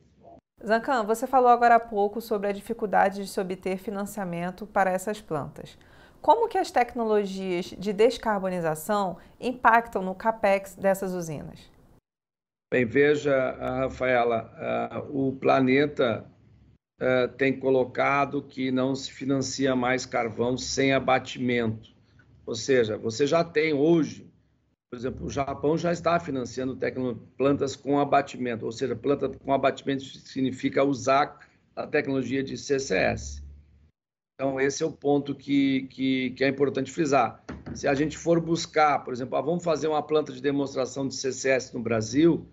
Zancan, 0.67 1.05
você 1.05 1.25
falou 1.25 1.51
agora 1.51 1.77
há 1.77 1.81
pouco 1.81 2.21
sobre 2.21 2.49
a 2.49 2.53
dificuldade 2.53 3.23
de 3.23 3.29
se 3.29 3.41
obter 3.41 3.79
financiamento 3.79 4.67
para 4.67 4.91
essas 4.91 5.21
plantas. 5.21 5.79
Como 6.21 6.49
que 6.49 6.59
as 6.59 6.73
tecnologias 6.73 7.67
de 7.79 7.93
descarbonização 7.93 9.19
impactam 9.39 10.03
no 10.03 10.17
capex 10.17 10.75
dessas 10.75 11.13
usinas? 11.13 11.71
Bem, 12.73 12.85
veja, 12.85 13.53
Rafaela, 13.53 15.07
o 15.11 15.31
planeta 15.31 16.29
tem 17.37 17.59
colocado 17.59 18.43
que 18.43 18.71
não 18.71 18.95
se 18.95 19.13
financia 19.13 19.75
mais 19.75 20.07
carvão 20.07 20.57
sem 20.57 20.93
abatimento. 20.93 21.95
Ou 22.47 22.55
seja, 22.55 22.97
você 22.97 23.27
já 23.27 23.43
tem 23.43 23.73
hoje, 23.73 24.31
por 24.91 24.99
exemplo, 24.99 25.27
o 25.27 25.31
Japão 25.31 25.77
já 25.77 25.93
está 25.93 26.21
financiando 26.21 26.79
plantas 27.37 27.75
com 27.75 27.99
abatimento, 27.99 28.65
ou 28.65 28.73
seja, 28.73 28.95
planta 28.95 29.29
com 29.29 29.53
abatimento 29.53 30.05
significa 30.05 30.85
usar 30.85 31.39
a 31.75 31.87
tecnologia 31.87 32.43
de 32.43 32.57
CCS. 32.57 33.43
Então, 34.35 34.61
esse 34.61 34.83
é 34.83 34.87
o 34.87 34.93
ponto 34.93 35.35
que, 35.35 35.87
que, 35.89 36.31
que, 36.31 36.45
é 36.45 36.49
importante 36.49 36.91
frisar. 36.91 37.43
Se 37.75 37.87
a 37.87 37.95
gente 37.95 38.19
for 38.19 38.41
buscar, 38.41 39.01
por 39.05 39.13
exemplo, 39.13 39.37
ah, 39.37 39.41
vamos 39.41 39.63
fazer 39.63 39.87
uma 39.89 40.03
planta 40.03 40.33
de 40.33 40.43
demonstração 40.43 41.07
de 41.07 41.15
CCS 41.15 41.73
no 41.73 41.81
Brasil, 41.81 42.47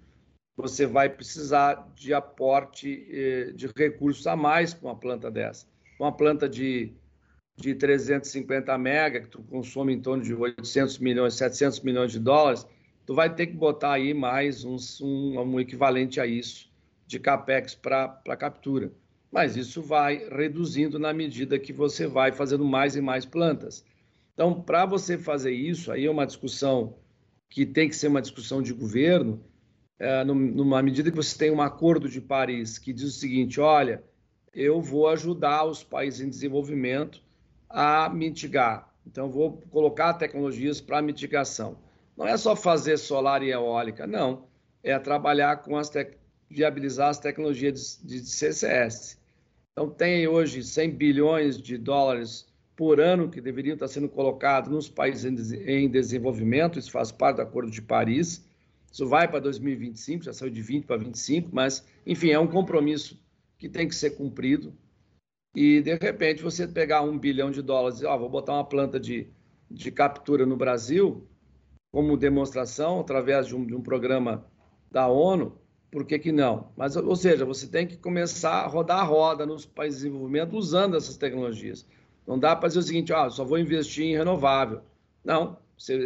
você 0.61 0.85
vai 0.85 1.09
precisar 1.09 1.91
de 1.95 2.13
aporte 2.13 3.07
eh, 3.09 3.51
de 3.53 3.67
recursos 3.67 4.25
a 4.27 4.35
mais 4.35 4.73
para 4.73 4.89
uma 4.89 4.95
planta 4.95 5.29
dessa. 5.31 5.65
Uma 5.99 6.11
planta 6.11 6.47
de, 6.47 6.93
de 7.57 7.75
350 7.75 8.77
mega, 8.77 9.21
que 9.21 9.27
tu 9.27 9.41
consome 9.43 9.93
em 9.93 9.99
torno 9.99 10.23
de 10.23 10.33
800 10.33 10.99
milhões, 10.99 11.33
700 11.33 11.81
milhões 11.81 12.11
de 12.11 12.19
dólares, 12.19 12.65
tu 13.05 13.13
vai 13.13 13.33
ter 13.33 13.47
que 13.47 13.53
botar 13.53 13.93
aí 13.93 14.13
mais 14.13 14.63
um, 14.63 14.77
um 15.03 15.59
equivalente 15.59 16.19
a 16.19 16.25
isso 16.25 16.71
de 17.05 17.19
capex 17.19 17.75
para 17.75 18.37
captura. 18.37 18.91
Mas 19.29 19.57
isso 19.57 19.81
vai 19.81 20.27
reduzindo 20.29 20.97
na 20.97 21.13
medida 21.13 21.59
que 21.59 21.73
você 21.73 22.07
vai 22.07 22.31
fazendo 22.31 22.63
mais 22.63 22.95
e 22.95 23.01
mais 23.01 23.25
plantas. 23.25 23.83
Então, 24.33 24.61
para 24.61 24.85
você 24.85 25.17
fazer 25.17 25.51
isso, 25.51 25.91
aí 25.91 26.05
é 26.05 26.11
uma 26.11 26.25
discussão 26.25 26.95
que 27.49 27.65
tem 27.65 27.89
que 27.89 27.95
ser 27.95 28.07
uma 28.07 28.21
discussão 28.21 28.61
de 28.61 28.73
governo, 28.73 29.43
é, 30.01 30.23
numa 30.23 30.81
medida 30.81 31.11
que 31.11 31.15
você 31.15 31.37
tem 31.37 31.51
um 31.51 31.61
acordo 31.61 32.09
de 32.09 32.19
Paris 32.19 32.79
que 32.79 32.91
diz 32.91 33.03
o 33.03 33.11
seguinte: 33.11 33.61
olha, 33.61 34.03
eu 34.51 34.81
vou 34.81 35.07
ajudar 35.07 35.63
os 35.63 35.83
países 35.83 36.21
em 36.21 36.29
desenvolvimento 36.29 37.21
a 37.69 38.09
mitigar. 38.09 38.91
Então, 39.05 39.29
vou 39.29 39.61
colocar 39.69 40.15
tecnologias 40.15 40.81
para 40.81 41.03
mitigação. 41.03 41.77
Não 42.17 42.27
é 42.27 42.35
só 42.35 42.55
fazer 42.55 42.97
solar 42.97 43.43
e 43.43 43.51
eólica, 43.51 44.07
não. 44.07 44.45
É 44.83 44.97
trabalhar 44.97 45.57
com 45.57 45.77
as 45.77 45.87
te... 45.87 46.17
viabilizar 46.49 47.09
as 47.09 47.19
tecnologias 47.19 47.99
de, 48.03 48.21
de 48.21 48.27
CCS. 48.27 49.19
Então, 49.71 49.87
tem 49.87 50.27
hoje 50.27 50.63
100 50.63 50.91
bilhões 50.95 51.61
de 51.61 51.77
dólares 51.77 52.47
por 52.75 52.99
ano 52.99 53.29
que 53.29 53.39
deveriam 53.39 53.75
estar 53.75 53.87
sendo 53.87 54.09
colocados 54.09 54.71
nos 54.71 54.89
países 54.89 55.51
em 55.51 55.87
desenvolvimento, 55.87 56.79
isso 56.79 56.89
faz 56.89 57.11
parte 57.11 57.35
do 57.35 57.43
Acordo 57.43 57.69
de 57.69 57.83
Paris. 57.83 58.43
Isso 58.91 59.07
vai 59.07 59.27
para 59.27 59.39
2025, 59.39 60.25
já 60.25 60.33
saiu 60.33 60.51
de 60.51 60.61
20 60.61 60.85
para 60.85 60.97
25, 60.97 61.49
mas, 61.51 61.85
enfim, 62.05 62.31
é 62.31 62.39
um 62.39 62.47
compromisso 62.47 63.19
que 63.57 63.69
tem 63.69 63.87
que 63.87 63.95
ser 63.95 64.11
cumprido. 64.11 64.73
E, 65.55 65.81
de 65.81 65.95
repente, 65.95 66.43
você 66.43 66.67
pegar 66.67 67.01
um 67.01 67.17
bilhão 67.17 67.51
de 67.51 67.61
dólares 67.61 68.01
e, 68.01 68.05
ó, 68.05 68.17
vou 68.17 68.29
botar 68.29 68.53
uma 68.53 68.65
planta 68.65 68.99
de, 68.99 69.29
de 69.69 69.91
captura 69.91 70.45
no 70.45 70.57
Brasil, 70.57 71.27
como 71.91 72.17
demonstração, 72.17 72.99
através 72.99 73.47
de 73.47 73.55
um, 73.55 73.65
de 73.65 73.75
um 73.75 73.81
programa 73.81 74.45
da 74.89 75.07
ONU, 75.07 75.57
por 75.89 76.05
que, 76.05 76.17
que 76.19 76.31
não? 76.31 76.71
Mas, 76.75 76.95
ou 76.95 77.15
seja, 77.15 77.45
você 77.45 77.67
tem 77.67 77.85
que 77.85 77.97
começar 77.97 78.61
a 78.61 78.67
rodar 78.67 78.99
a 78.99 79.03
roda 79.03 79.45
nos 79.45 79.65
países 79.65 79.99
de 79.99 80.05
desenvolvimento 80.05 80.55
usando 80.55 80.95
essas 80.95 81.17
tecnologias. 81.17 81.85
Não 82.25 82.39
dá 82.39 82.55
para 82.55 82.69
dizer 82.69 82.79
o 82.79 82.83
seguinte, 82.83 83.13
ah, 83.13 83.29
só 83.29 83.43
vou 83.43 83.57
investir 83.57 84.05
em 84.05 84.15
renovável. 84.15 84.81
Não, 85.23 85.57
você, 85.77 86.05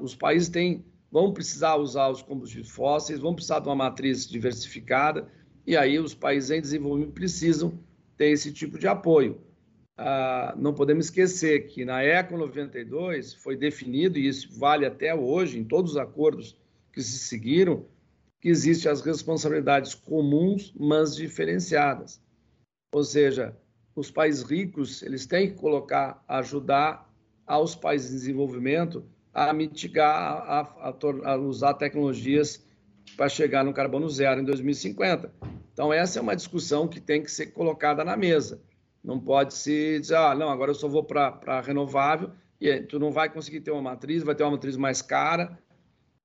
os 0.00 0.16
países 0.16 0.48
têm 0.48 0.84
vão 1.10 1.32
precisar 1.32 1.76
usar 1.76 2.08
os 2.08 2.22
combustíveis 2.22 2.70
fósseis, 2.70 3.18
vão 3.18 3.34
precisar 3.34 3.60
de 3.60 3.68
uma 3.68 3.74
matriz 3.74 4.28
diversificada, 4.28 5.28
e 5.66 5.76
aí 5.76 5.98
os 5.98 6.14
países 6.14 6.50
em 6.50 6.60
desenvolvimento 6.60 7.12
precisam 7.12 7.78
ter 8.16 8.30
esse 8.30 8.52
tipo 8.52 8.78
de 8.78 8.86
apoio. 8.86 9.40
Ah, 9.96 10.54
não 10.56 10.72
podemos 10.72 11.06
esquecer 11.06 11.66
que 11.66 11.84
na 11.84 12.02
ECO 12.02 12.36
92 12.36 13.34
foi 13.34 13.56
definido, 13.56 14.18
e 14.18 14.26
isso 14.26 14.58
vale 14.58 14.86
até 14.86 15.14
hoje, 15.14 15.58
em 15.58 15.64
todos 15.64 15.92
os 15.92 15.96
acordos 15.96 16.56
que 16.92 17.02
se 17.02 17.18
seguiram, 17.18 17.84
que 18.40 18.48
existem 18.48 18.90
as 18.90 19.02
responsabilidades 19.02 19.94
comuns, 19.94 20.72
mas 20.78 21.14
diferenciadas. 21.14 22.22
Ou 22.92 23.04
seja, 23.04 23.54
os 23.94 24.10
países 24.10 24.42
ricos 24.42 25.02
eles 25.02 25.26
têm 25.26 25.50
que 25.50 25.56
colocar, 25.56 26.24
ajudar 26.26 27.08
aos 27.46 27.74
países 27.74 28.10
em 28.10 28.16
desenvolvimento 28.16 29.04
a 29.32 29.52
mitigar, 29.52 30.10
a, 30.12 30.60
a, 30.60 31.32
a 31.32 31.36
usar 31.36 31.74
tecnologias 31.74 32.64
para 33.16 33.28
chegar 33.28 33.64
no 33.64 33.72
carbono 33.72 34.08
zero 34.08 34.40
em 34.40 34.44
2050. 34.44 35.32
Então, 35.72 35.92
essa 35.92 36.18
é 36.18 36.22
uma 36.22 36.36
discussão 36.36 36.88
que 36.88 37.00
tem 37.00 37.22
que 37.22 37.30
ser 37.30 37.46
colocada 37.46 38.04
na 38.04 38.16
mesa. 38.16 38.60
Não 39.02 39.18
pode 39.18 39.54
se 39.54 39.98
dizer, 39.98 40.16
ah, 40.16 40.34
não, 40.34 40.50
agora 40.50 40.70
eu 40.70 40.74
só 40.74 40.88
vou 40.88 41.02
para 41.02 41.60
renovável 41.60 42.30
e 42.60 42.80
tu 42.80 42.98
não 42.98 43.10
vai 43.10 43.30
conseguir 43.30 43.60
ter 43.60 43.70
uma 43.70 43.80
matriz, 43.80 44.22
vai 44.22 44.34
ter 44.34 44.42
uma 44.42 44.52
matriz 44.52 44.76
mais 44.76 45.00
cara, 45.00 45.58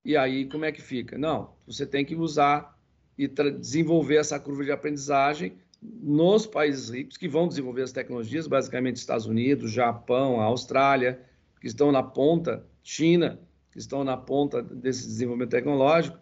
e 0.03 0.17
aí 0.17 0.47
como 0.49 0.65
é 0.65 0.71
que 0.71 0.81
fica? 0.81 1.17
Não, 1.17 1.53
você 1.65 1.85
tem 1.85 2.03
que 2.03 2.15
usar 2.15 2.77
e 3.17 3.27
desenvolver 3.27 4.17
essa 4.17 4.37
curva 4.39 4.63
de 4.63 4.71
aprendizagem 4.71 5.57
nos 5.81 6.45
países 6.45 6.89
ricos 6.89 7.15
que 7.15 7.27
vão 7.27 7.47
desenvolver 7.47 7.83
as 7.83 7.93
tecnologias, 7.93 8.47
basicamente 8.47 8.97
Estados 8.97 9.25
Unidos, 9.25 9.71
Japão, 9.71 10.41
Austrália, 10.41 11.21
que 11.61 11.67
estão 11.67 11.91
na 11.91 12.03
ponta, 12.03 12.65
China, 12.85 13.39
que 13.71 13.79
estão 13.79 14.03
na 14.03 14.15
ponta 14.15 14.61
desse 14.61 15.07
desenvolvimento 15.07 15.49
tecnológico, 15.49 16.17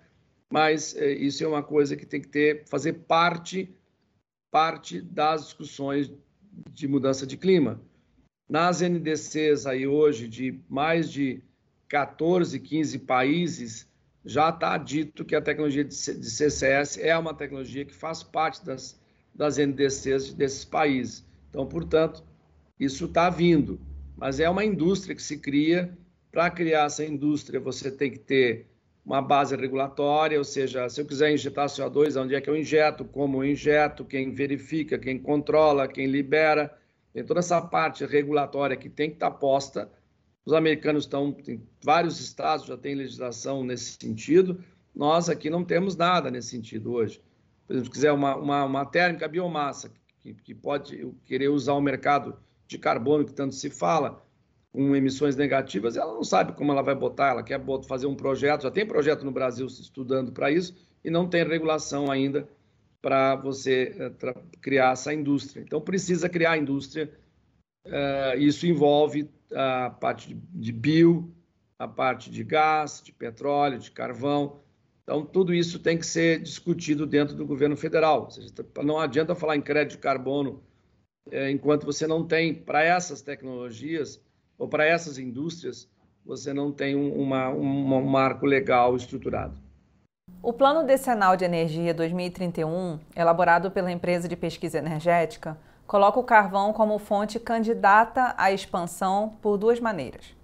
mas 0.50 0.96
é, 0.96 1.12
isso 1.12 1.43
é 1.43 1.48
uma 1.48 1.62
coisa 1.62 1.98
que 1.98 2.05
tem 2.05 2.22
que 2.22 2.29
ter, 2.29 2.63
fazer 2.67 2.93
parte, 2.93 3.75
parte 4.50 5.01
das 5.01 5.43
discussões 5.43 6.10
de 6.72 6.88
mudança 6.88 7.27
de 7.27 7.36
clima. 7.36 7.82
Nas 8.48 8.82
NDCs 8.82 9.67
aí 9.67 9.86
hoje, 9.86 10.27
de 10.27 10.60
mais 10.70 11.12
de 11.12 11.43
14, 11.89 12.60
15 12.60 13.00
países, 13.00 13.91
já 14.24 14.50
está 14.50 14.77
dito 14.77 15.25
que 15.25 15.36
a 15.36 15.41
tecnologia 15.41 15.84
de 15.84 15.93
CCS 15.93 16.98
é 16.98 17.17
uma 17.17 17.34
tecnologia 17.34 17.84
que 17.84 17.93
faz 17.93 18.24
parte 18.24 18.65
das, 18.65 18.98
das 19.36 19.58
NDCs 19.58 20.34
desses 20.34 20.63
países. 20.63 21.25
Então, 21.50 21.67
portanto, 21.67 22.24
isso 22.79 23.05
está 23.05 23.29
vindo. 23.29 23.82
Mas 24.15 24.39
é 24.39 24.50
uma 24.50 24.63
indústria 24.63 25.13
que 25.13 25.22
se 25.22 25.38
cria. 25.39 25.98
Para 26.34 26.50
criar 26.50 26.86
essa 26.86 27.06
indústria, 27.06 27.60
você 27.60 27.92
tem 27.92 28.10
que 28.10 28.18
ter 28.18 28.66
uma 29.06 29.22
base 29.22 29.56
regulatória, 29.56 30.36
ou 30.36 30.44
seja, 30.44 30.90
se 30.90 31.00
eu 31.00 31.06
quiser 31.06 31.32
injetar 31.32 31.68
CO2, 31.68 32.20
onde 32.20 32.34
é 32.34 32.42
que 32.42 32.50
eu 32.50 32.58
injeto, 32.58 33.06
como 33.06 33.44
eu 33.44 33.52
injeto, 33.52 34.04
quem 34.04 34.34
verifica, 34.34 34.98
quem 34.98 35.20
controla, 35.20 35.88
quem 35.88 36.08
libera. 36.08 36.75
Tem 37.13 37.24
toda 37.24 37.40
essa 37.40 37.62
parte 37.62 38.04
regulatória 38.04 38.75
que 38.75 38.90
tem 38.90 39.12
que 39.12 39.18
estar 39.18 39.30
tá 39.30 39.38
posta. 39.38 39.92
Os 40.44 40.54
americanos 40.54 41.04
estão, 41.04 41.38
vários 41.84 42.20
estados 42.20 42.66
já 42.66 42.75
têm 42.75 42.96
legislação 42.96 43.63
nesse 43.63 43.96
sentido. 44.02 44.60
Nós 44.96 45.30
aqui 45.30 45.52
não 45.52 45.63
temos 45.63 45.96
nada 45.96 46.32
nesse 46.32 46.50
sentido 46.50 46.94
hoje. 46.94 47.22
Por 47.68 47.74
exemplo, 47.74 47.86
se 47.86 47.92
quiser 47.92 48.12
uma, 48.12 48.36
uma, 48.36 48.66
uma 48.66 48.86
térmica 48.88 49.28
biomassa, 49.28 49.92
que, 50.20 50.34
que 50.34 50.56
pode 50.56 51.13
querer 51.25 51.50
usar 51.50 51.74
o 51.74 51.82
mercado 51.82 52.36
de 52.66 52.80
carbono 52.80 53.24
que 53.24 53.34
tanto 53.34 53.54
se 53.54 53.70
fala, 53.70 54.23
com 54.74 54.96
emissões 54.96 55.36
negativas, 55.36 55.96
ela 55.96 56.12
não 56.12 56.24
sabe 56.24 56.53
como 56.53 56.72
ela 56.72 56.82
vai 56.82 56.96
botar, 56.96 57.30
ela 57.30 57.44
quer 57.44 57.62
fazer 57.88 58.08
um 58.08 58.15
projeto, 58.15 58.63
já 58.63 58.72
tem 58.72 58.86
projeto 58.86 59.24
no 59.24 59.32
Brasil 59.32 59.68
estudando 59.68 60.32
para 60.32 60.51
isso, 60.51 60.75
e 61.06 61.12
não 61.12 61.30
tem 61.30 61.48
regulação 61.48 62.10
ainda 62.10 62.50
para 63.00 63.36
você 63.36 63.96
uh, 64.00 64.34
criar 64.60 64.94
essa 64.94 65.13
indústria. 65.13 65.62
Então, 65.62 65.80
precisa 65.80 66.27
criar 66.27 66.53
a 66.53 66.58
indústria, 66.58 67.12
uh, 67.86 68.39
isso 68.39 68.65
envolve 68.65 69.30
a 69.53 69.92
parte 69.92 70.34
de, 70.34 70.72
bio, 70.72 71.32
a 71.77 71.88
parte 71.88 72.32
de 72.32 72.44
gás, 72.44 73.00
de 73.03 73.12
petróleo, 73.12 73.77
de 73.77 73.92
carvão. 73.92 74.60
Então, 75.03 75.24
tudo 75.24 75.53
isso 75.53 75.77
tem 75.77 76.00
que 76.00 76.06
ser 76.06 76.42
discutido 76.42 77.06
dentro 77.06 77.36
do 77.36 77.46
governo 77.46 77.77
federal. 77.77 78.32
Seja, 78.32 78.50
não 78.84 78.98
adianta 78.98 79.36
falar 79.36 79.56
em 79.56 79.62
crédito 79.62 79.98
de 79.98 80.01
carbono 80.01 80.63
uh, 81.27 81.50
enquanto 81.51 81.86
você 81.86 82.07
não 82.07 82.25
tem, 82.25 82.55
para 82.55 82.81
essas 82.81 83.22
tecnologias, 83.22 84.20
ou 84.57 84.68
para 84.68 84.85
essas 84.85 85.18
indústrias, 85.18 85.89
você 86.25 86.53
não 86.53 86.72
tem 86.72 86.96
uma, 86.96 87.50
um, 87.50 87.96
um 87.96 88.05
marco 88.05 88.46
legal 88.46 88.96
estruturado. 88.96 89.57
O 90.42 90.53
Plano 90.53 90.85
Decenal 90.85 91.35
de 91.35 91.46
Energia 91.46 91.94
2031, 91.94 93.00
elaborado 93.16 93.72
pela 93.72 93.92
empresa 93.92 94.27
de 94.27 94.35
pesquisa 94.35 94.77
energética, 94.77 95.57
coloca 95.85 96.20
o 96.20 96.24
carvão 96.24 96.74
como 96.74 96.98
fonte 96.98 97.39
candidata 97.39 98.33
à 98.37 98.51
expansão 98.51 99.37
por 99.42 99.57
duas 99.57 99.79
maneiras. 99.79 100.35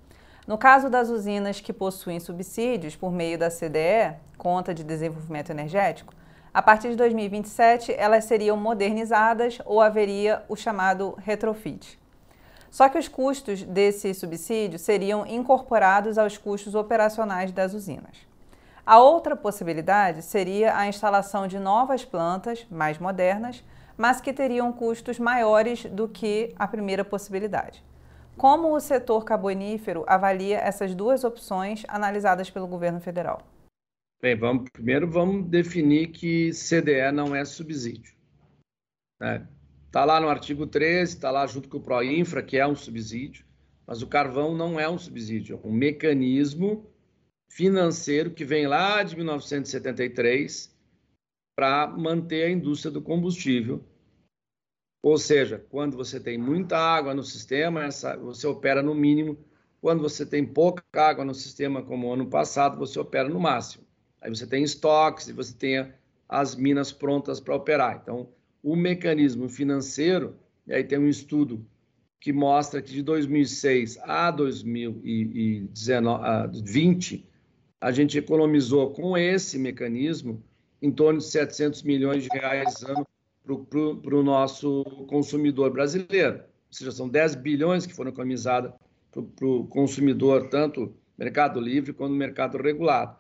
No 0.45 0.58
caso 0.58 0.89
das 0.89 1.10
usinas 1.10 1.62
que 1.62 1.72
possuem 1.72 2.19
subsídios 2.19 2.95
por 2.95 3.12
meio 3.12 3.38
da 3.38 3.50
CDE, 3.50 4.15
Conta 4.38 4.74
de 4.74 4.84
Desenvolvimento 4.84 5.52
Energético, 5.52 6.13
a 6.54 6.62
partir 6.62 6.89
de 6.89 6.95
2027 6.95 7.93
elas 7.93 8.26
seriam 8.26 8.58
modernizadas 8.58 9.60
ou 9.65 9.80
haveria 9.80 10.43
o 10.50 10.56
chamado 10.56 11.15
retrofit. 11.19 12.00
Só 12.70 12.88
que 12.88 12.98
os 12.98 13.08
custos 13.08 13.64
desse 13.64 14.14
subsídio 14.14 14.78
seriam 14.78 15.26
incorporados 15.26 16.18
aos 16.18 16.38
custos 16.38 16.76
operacionais 16.76 17.52
das 17.52 17.74
usinas. 17.74 18.28
A 18.86 19.00
outra 19.00 19.36
possibilidade 19.36 20.22
seria 20.22 20.76
a 20.76 20.88
instalação 20.88 21.48
de 21.48 21.60
novas 21.60 22.04
plantas 22.04 22.66
mais 22.72 22.98
modernas, 22.98 23.64
mas 23.98 24.22
que 24.22 24.34
teriam 24.34 24.72
custos 24.72 25.20
maiores 25.20 25.86
do 25.86 26.08
que 26.08 26.54
a 26.58 26.68
primeira 26.68 27.04
possibilidade. 27.04 27.84
Como 28.38 28.74
o 28.74 28.80
setor 28.80 29.26
carbonífero 29.26 30.06
avalia 30.08 30.58
essas 30.58 30.96
duas 30.96 31.24
opções 31.24 31.84
analisadas 31.88 32.50
pelo 32.50 32.68
governo 32.68 33.02
federal? 33.02 33.42
Bem, 34.22 34.36
vamos, 34.36 34.70
primeiro 34.72 35.10
vamos 35.10 35.46
definir 35.50 36.08
que 36.08 36.52
CDE 36.52 37.12
não 37.14 37.36
é 37.36 37.44
subsídio. 37.44 38.14
Né? 39.20 39.46
Está 39.89 40.06
lá 40.06 40.21
no 40.21 40.30
artigo 40.30 40.67
13, 40.67 41.15
está 41.15 41.32
lá 41.32 41.47
junto 41.47 41.67
com 41.67 41.78
o 41.78 41.82
Proinfra, 41.82 42.43
que 42.43 42.60
é 42.60 42.67
um 42.67 42.75
subsídio, 42.75 43.43
mas 43.88 44.04
o 44.04 44.08
carvão 44.08 44.56
não 44.56 44.80
é 44.80 44.88
um 44.88 44.99
subsídio, 44.99 45.60
é 45.63 45.67
um 45.67 45.71
mecanismo 45.71 46.86
financeiro 47.49 48.30
que 48.30 48.45
vem 48.45 48.67
lá 48.67 49.02
de 49.02 49.15
1973 49.15 50.78
para 51.56 51.88
manter 51.88 52.43
a 52.43 52.52
indústria 52.52 52.91
do 52.91 53.02
combustível. 53.02 53.84
Ou 55.02 55.17
seja, 55.17 55.65
quando 55.71 55.97
você 55.97 56.19
tem 56.19 56.38
muita 56.38 56.78
água 56.78 57.15
no 57.15 57.23
sistema, 57.23 57.86
essa, 57.86 58.15
você 58.15 58.45
opera 58.45 58.84
no 58.84 58.93
mínimo. 58.93 59.39
Quando 59.82 60.04
você 60.04 60.23
tem 60.23 60.45
pouca 60.45 60.84
água 60.93 61.25
no 61.25 61.34
sistema, 61.34 61.82
como 61.82 62.13
ano 62.13 62.30
passado, 62.30 62.78
você 62.78 62.99
opera 62.99 63.28
no 63.28 63.39
máximo. 63.39 63.88
Aí 64.21 64.30
você 64.30 64.45
tem 64.45 64.62
estoques 64.62 65.30
e 65.30 65.34
você 65.34 65.56
tem 65.56 65.91
as 66.28 66.56
minas 66.56 66.91
prontas 66.91 67.39
para 67.39 67.56
operar. 67.56 67.99
Então, 68.04 68.30
o 68.62 68.76
mecanismo 68.76 69.48
financeiro, 69.48 70.36
e 70.67 70.74
aí 70.74 70.84
tem 70.84 71.00
um 71.00 71.08
estudo 71.08 71.65
que 72.19 72.34
mostra 72.34 72.82
que 72.82 72.91
de 72.91 73.02
2006 73.02 73.98
a 74.04 74.30
2020, 74.30 77.26
a 77.80 77.91
gente 77.91 78.17
economizou 78.17 78.91
com 78.91 79.17
esse 79.17 79.58
mecanismo 79.58 80.43
em 80.82 80.91
torno 80.91 81.19
de 81.19 81.26
700 81.26 81.84
milhões 81.84 82.24
de 82.24 82.30
reais 82.30 82.84
ano 82.84 83.08
para 83.45 84.15
o 84.15 84.24
nosso 84.24 84.84
consumidor 85.08 85.72
brasileiro. 85.72 86.39
Ou 86.39 86.74
seja, 86.74 86.91
são 86.91 87.08
10 87.08 87.36
bilhões 87.36 87.86
que 87.86 87.93
foram 87.93 88.12
economizados 88.12 88.74
para 89.12 89.48
o 89.48 89.65
consumidor, 89.67 90.50
tanto 90.50 90.93
mercado 91.17 91.60
livre 91.60 91.93
quanto 91.93 92.13
mercado 92.13 92.58
regulado. 92.58 93.17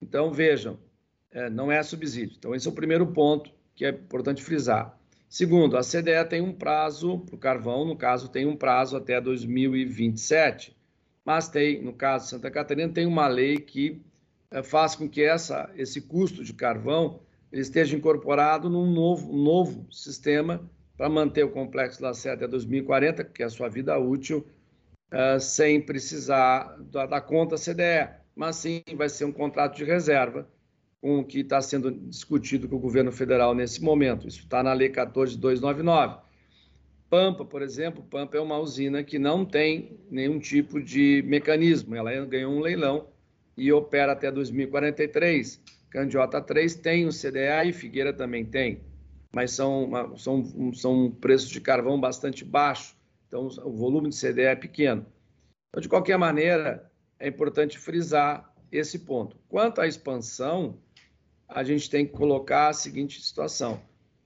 Então, 0.00 0.32
vejam, 0.32 0.78
é, 1.30 1.50
não 1.50 1.70
é 1.70 1.82
subsídio. 1.82 2.36
Então, 2.38 2.54
esse 2.54 2.66
é 2.66 2.70
o 2.70 2.74
primeiro 2.74 3.06
ponto 3.08 3.50
que 3.78 3.84
é 3.84 3.90
importante 3.90 4.42
frisar. 4.42 4.98
Segundo, 5.28 5.76
a 5.76 5.82
CDE 5.82 6.24
tem 6.28 6.40
um 6.40 6.52
prazo 6.52 7.20
para 7.20 7.36
o 7.36 7.38
carvão, 7.38 7.84
no 7.84 7.96
caso, 7.96 8.28
tem 8.28 8.44
um 8.44 8.56
prazo 8.56 8.96
até 8.96 9.20
2027, 9.20 10.76
mas 11.24 11.48
tem, 11.48 11.80
no 11.80 11.92
caso 11.92 12.24
de 12.24 12.30
Santa 12.30 12.50
Catarina, 12.50 12.92
tem 12.92 13.06
uma 13.06 13.28
lei 13.28 13.58
que 13.58 14.02
é, 14.50 14.64
faz 14.64 14.96
com 14.96 15.08
que 15.08 15.22
essa, 15.22 15.70
esse 15.76 16.00
custo 16.00 16.42
de 16.42 16.52
carvão 16.52 17.20
ele 17.52 17.62
esteja 17.62 17.96
incorporado 17.96 18.68
num 18.68 18.90
novo, 18.90 19.32
novo 19.32 19.86
sistema 19.92 20.68
para 20.96 21.08
manter 21.08 21.44
o 21.44 21.50
complexo 21.50 22.02
da 22.02 22.12
Sé 22.12 22.32
até 22.32 22.48
2040, 22.48 23.22
que 23.22 23.44
é 23.44 23.46
a 23.46 23.50
sua 23.50 23.68
vida 23.68 23.96
útil, 23.96 24.44
uh, 25.12 25.38
sem 25.38 25.80
precisar 25.80 26.76
da, 26.90 27.06
da 27.06 27.20
conta 27.20 27.54
CDE, 27.56 28.10
mas 28.34 28.56
sim 28.56 28.82
vai 28.96 29.08
ser 29.08 29.24
um 29.24 29.32
contrato 29.32 29.76
de 29.76 29.84
reserva 29.84 30.48
com 31.00 31.20
o 31.20 31.24
que 31.24 31.40
está 31.40 31.60
sendo 31.60 31.90
discutido 31.90 32.68
com 32.68 32.76
o 32.76 32.80
governo 32.80 33.12
federal 33.12 33.54
nesse 33.54 33.82
momento. 33.82 34.26
Isso 34.26 34.40
está 34.40 34.62
na 34.62 34.72
Lei 34.72 34.88
14299. 34.88 36.18
Pampa, 37.08 37.44
por 37.44 37.62
exemplo, 37.62 38.02
Pampa 38.02 38.36
é 38.36 38.40
uma 38.40 38.58
usina 38.58 39.02
que 39.02 39.18
não 39.18 39.44
tem 39.44 39.98
nenhum 40.10 40.38
tipo 40.38 40.82
de 40.82 41.22
mecanismo. 41.26 41.94
Ela 41.94 42.24
ganhou 42.26 42.52
um 42.52 42.60
leilão 42.60 43.08
e 43.56 43.72
opera 43.72 44.12
até 44.12 44.30
2043. 44.30 45.60
Candiota 45.90 46.40
3 46.40 46.74
tem 46.76 47.06
o 47.06 47.10
CDA 47.10 47.64
e 47.64 47.72
Figueira 47.72 48.12
também 48.12 48.44
tem, 48.44 48.80
mas 49.34 49.52
são, 49.52 50.16
são, 50.16 50.74
são 50.74 51.10
preços 51.10 51.48
de 51.48 51.60
carvão 51.60 51.98
bastante 51.98 52.44
baixo, 52.44 52.94
então 53.26 53.48
o 53.64 53.72
volume 53.72 54.10
de 54.10 54.20
CDA 54.20 54.50
é 54.50 54.56
pequeno. 54.56 55.06
Então, 55.70 55.80
de 55.80 55.88
qualquer 55.88 56.18
maneira, 56.18 56.90
é 57.18 57.28
importante 57.28 57.78
frisar 57.78 58.54
esse 58.70 59.00
ponto. 59.00 59.36
Quanto 59.48 59.80
à 59.80 59.86
expansão, 59.86 60.78
a 61.48 61.64
gente 61.64 61.88
tem 61.88 62.04
que 62.06 62.12
colocar 62.12 62.68
a 62.68 62.72
seguinte 62.72 63.20
situação. 63.20 63.80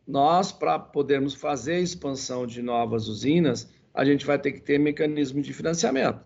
nós, 0.07 0.51
para 0.51 0.79
podermos 0.79 1.33
fazer 1.33 1.75
a 1.75 1.81
expansão 1.81 2.45
de 2.45 2.61
novas 2.61 3.07
usinas, 3.07 3.71
a 3.95 4.05
gente 4.05 4.27
vai 4.27 4.39
ter 4.39 4.53
que 4.53 4.61
ter 4.61 4.79
mecanismo 4.79 5.41
de 5.41 5.53
financiamento. 5.53 6.25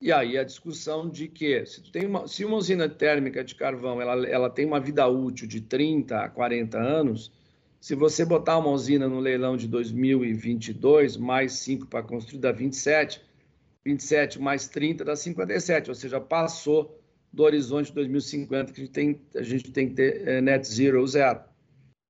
E 0.00 0.10
aí 0.10 0.38
a 0.38 0.42
discussão 0.42 1.08
de 1.08 1.28
que 1.28 1.64
se, 1.66 1.82
tem 1.92 2.06
uma, 2.06 2.26
se 2.26 2.44
uma 2.44 2.56
usina 2.56 2.88
térmica 2.88 3.44
de 3.44 3.54
carvão 3.54 4.00
ela, 4.00 4.26
ela 4.26 4.50
tem 4.50 4.64
uma 4.64 4.80
vida 4.80 5.06
útil 5.06 5.46
de 5.46 5.60
30 5.60 6.18
a 6.18 6.28
40 6.28 6.78
anos, 6.78 7.30
se 7.80 7.94
você 7.94 8.24
botar 8.24 8.58
uma 8.58 8.70
usina 8.70 9.08
no 9.08 9.20
leilão 9.20 9.56
de 9.56 9.68
2022, 9.68 11.16
mais 11.16 11.52
5 11.54 11.86
para 11.86 12.02
construir, 12.02 12.40
dá 12.40 12.52
27, 12.52 13.20
27 13.84 14.40
mais 14.40 14.66
30 14.68 15.04
dá 15.04 15.14
57, 15.14 15.90
ou 15.90 15.94
seja, 15.94 16.20
passou 16.20 17.01
do 17.32 17.42
horizonte 17.42 17.86
de 17.86 17.94
2050 17.94 18.72
que 18.72 18.80
a 18.80 18.84
gente 18.84 18.92
tem, 18.92 19.20
a 19.34 19.42
gente 19.42 19.70
tem 19.72 19.88
que 19.88 19.94
ter 19.94 20.28
é, 20.28 20.40
net 20.40 20.66
zero, 20.66 21.06
zero. 21.06 21.40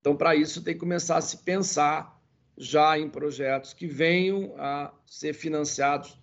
Então, 0.01 0.17
para 0.17 0.35
isso, 0.35 0.63
tem 0.63 0.75
que 0.75 0.81
começar 0.81 1.17
a 1.17 1.21
se 1.21 1.39
pensar 1.39 2.21
já 2.57 2.99
em 2.99 3.09
projetos 3.09 3.73
que 3.73 3.87
venham 3.87 4.55
a 4.59 4.93
ser 5.07 5.33
financiados 5.33 6.19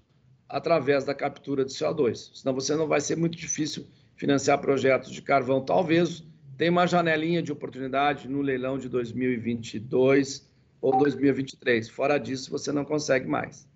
através 0.47 1.05
da 1.05 1.13
captura 1.13 1.63
de 1.63 1.71
CO2. 1.71 2.31
Senão 2.33 2.53
você 2.53 2.75
não 2.75 2.87
vai 2.87 2.99
ser 2.99 3.15
muito 3.15 3.37
difícil 3.37 3.87
financiar 4.17 4.59
projetos 4.59 5.11
de 5.11 5.21
carvão. 5.21 5.63
Talvez 5.63 6.23
tenha 6.57 6.71
uma 6.71 6.85
janelinha 6.85 7.41
de 7.41 7.51
oportunidade 7.51 8.27
no 8.27 8.41
leilão 8.41 8.77
de 8.77 8.89
2022 8.89 10.49
ou 10.81 10.97
2023. 10.97 11.87
Fora 11.87 12.17
disso, 12.17 12.51
você 12.51 12.71
não 12.71 12.83
consegue 12.83 13.27
mais. 13.27 13.68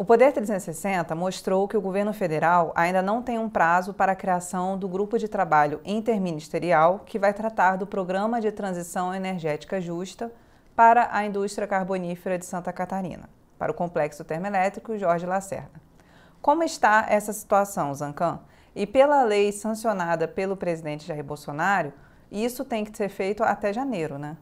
O 0.00 0.04
Poder 0.04 0.32
360 0.32 1.12
mostrou 1.16 1.66
que 1.66 1.76
o 1.76 1.80
governo 1.80 2.12
federal 2.12 2.72
ainda 2.76 3.02
não 3.02 3.20
tem 3.20 3.36
um 3.36 3.50
prazo 3.50 3.92
para 3.92 4.12
a 4.12 4.14
criação 4.14 4.78
do 4.78 4.86
grupo 4.86 5.18
de 5.18 5.26
trabalho 5.26 5.80
interministerial 5.84 7.00
que 7.04 7.18
vai 7.18 7.34
tratar 7.34 7.74
do 7.74 7.84
Programa 7.84 8.40
de 8.40 8.52
Transição 8.52 9.12
Energética 9.12 9.80
Justa 9.80 10.30
para 10.76 11.08
a 11.10 11.26
indústria 11.26 11.66
carbonífera 11.66 12.38
de 12.38 12.46
Santa 12.46 12.72
Catarina, 12.72 13.28
para 13.58 13.72
o 13.72 13.74
Complexo 13.74 14.22
Termoelétrico 14.22 14.96
Jorge 14.96 15.26
Lacerda. 15.26 15.82
Como 16.40 16.62
está 16.62 17.06
essa 17.08 17.32
situação, 17.32 17.92
Zancan? 17.92 18.38
E 18.76 18.86
pela 18.86 19.24
lei 19.24 19.50
sancionada 19.50 20.28
pelo 20.28 20.56
presidente 20.56 21.08
Jair 21.08 21.24
Bolsonaro, 21.24 21.92
isso 22.30 22.64
tem 22.64 22.84
que 22.84 22.96
ser 22.96 23.08
feito 23.08 23.42
até 23.42 23.72
janeiro, 23.72 24.16
né? 24.16 24.36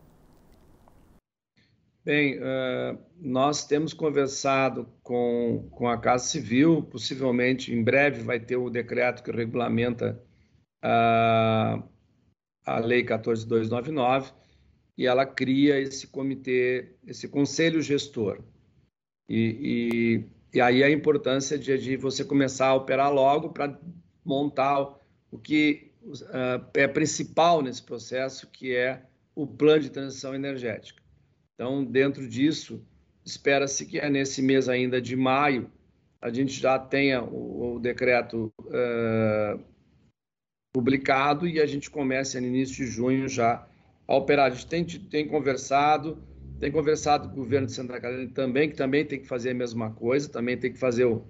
Bem, 2.07 2.38
uh, 2.38 2.97
nós 3.21 3.66
temos 3.66 3.92
conversado 3.92 4.88
com, 5.03 5.69
com 5.73 5.88
a 5.88 5.99
Casa 5.99 6.25
Civil, 6.27 6.85
possivelmente 6.85 7.75
em 7.75 7.83
breve 7.83 8.23
vai 8.23 8.38
ter 8.38 8.57
o 8.57 8.71
decreto 8.71 9.25
que 9.25 9.33
regulamenta 9.33 10.23
a, 10.81 11.83
a 12.64 12.79
Lei 12.79 13.03
14299 13.03 14.33
e 14.97 15.05
ela 15.05 15.27
cria 15.27 15.81
esse 15.81 16.07
comitê, 16.07 16.95
esse 17.05 17.27
conselho 17.27 17.83
gestor. 17.83 18.38
E, 19.29 20.29
e, 20.55 20.59
e 20.59 20.61
aí 20.61 20.85
a 20.85 20.90
importância 20.90 21.59
de, 21.59 21.77
de, 21.77 21.97
você 21.97 22.25
começar 22.25 22.69
a 22.69 22.75
operar 22.77 23.12
logo 23.12 23.49
para 23.49 23.81
montar 24.25 24.97
o 25.29 25.38
que 25.40 25.90
uh, 26.05 26.64
é 26.73 26.87
principal 26.87 27.62
nesse 27.62 27.83
processo, 27.83 28.49
que 28.49 28.77
é 28.77 29.03
o 29.35 29.45
plano 29.45 29.83
de 29.83 29.90
transição 29.90 30.37
energética. 30.37 31.05
Então, 31.57 31.83
dentro 31.83 32.29
disso, 32.29 32.87
espera-se 33.25 33.85
que 33.85 33.99
é 33.99 34.09
nesse 34.09 34.40
mês 34.40 34.69
ainda 34.69 35.01
de 35.01 35.16
maio 35.16 35.69
a 36.21 36.31
gente 36.31 36.59
já 36.61 36.79
tenha 36.79 37.23
o, 37.23 37.77
o 37.77 37.79
decreto 37.79 38.53
uh, 38.61 39.61
publicado 40.75 41.47
e 41.47 41.61
a 41.61 41.66
gente 41.66 41.90
comece 41.90 42.40
no 42.40 42.47
início 42.47 42.75
de 42.75 42.87
junho 42.90 43.29
já 43.29 43.66
a 44.09 44.16
operar. 44.16 44.47
A 44.47 44.51
gente 44.51 44.66
tem, 44.66 44.85
tem 44.85 45.29
conversado, 45.29 46.19
tem 46.59 46.73
conversado 46.73 47.29
com 47.29 47.35
o 47.35 47.45
governo 47.45 47.66
de 47.66 47.75
Santa 47.75 48.01
Catarina 48.01 48.31
também, 48.33 48.69
que 48.69 48.77
também 48.77 49.05
tem 49.05 49.21
que 49.21 49.27
fazer 49.27 49.51
a 49.51 49.55
mesma 49.55 49.90
coisa, 49.92 50.29
também 50.29 50.57
tem 50.57 50.73
que 50.73 50.79
fazer 50.79 51.05
o, 51.05 51.25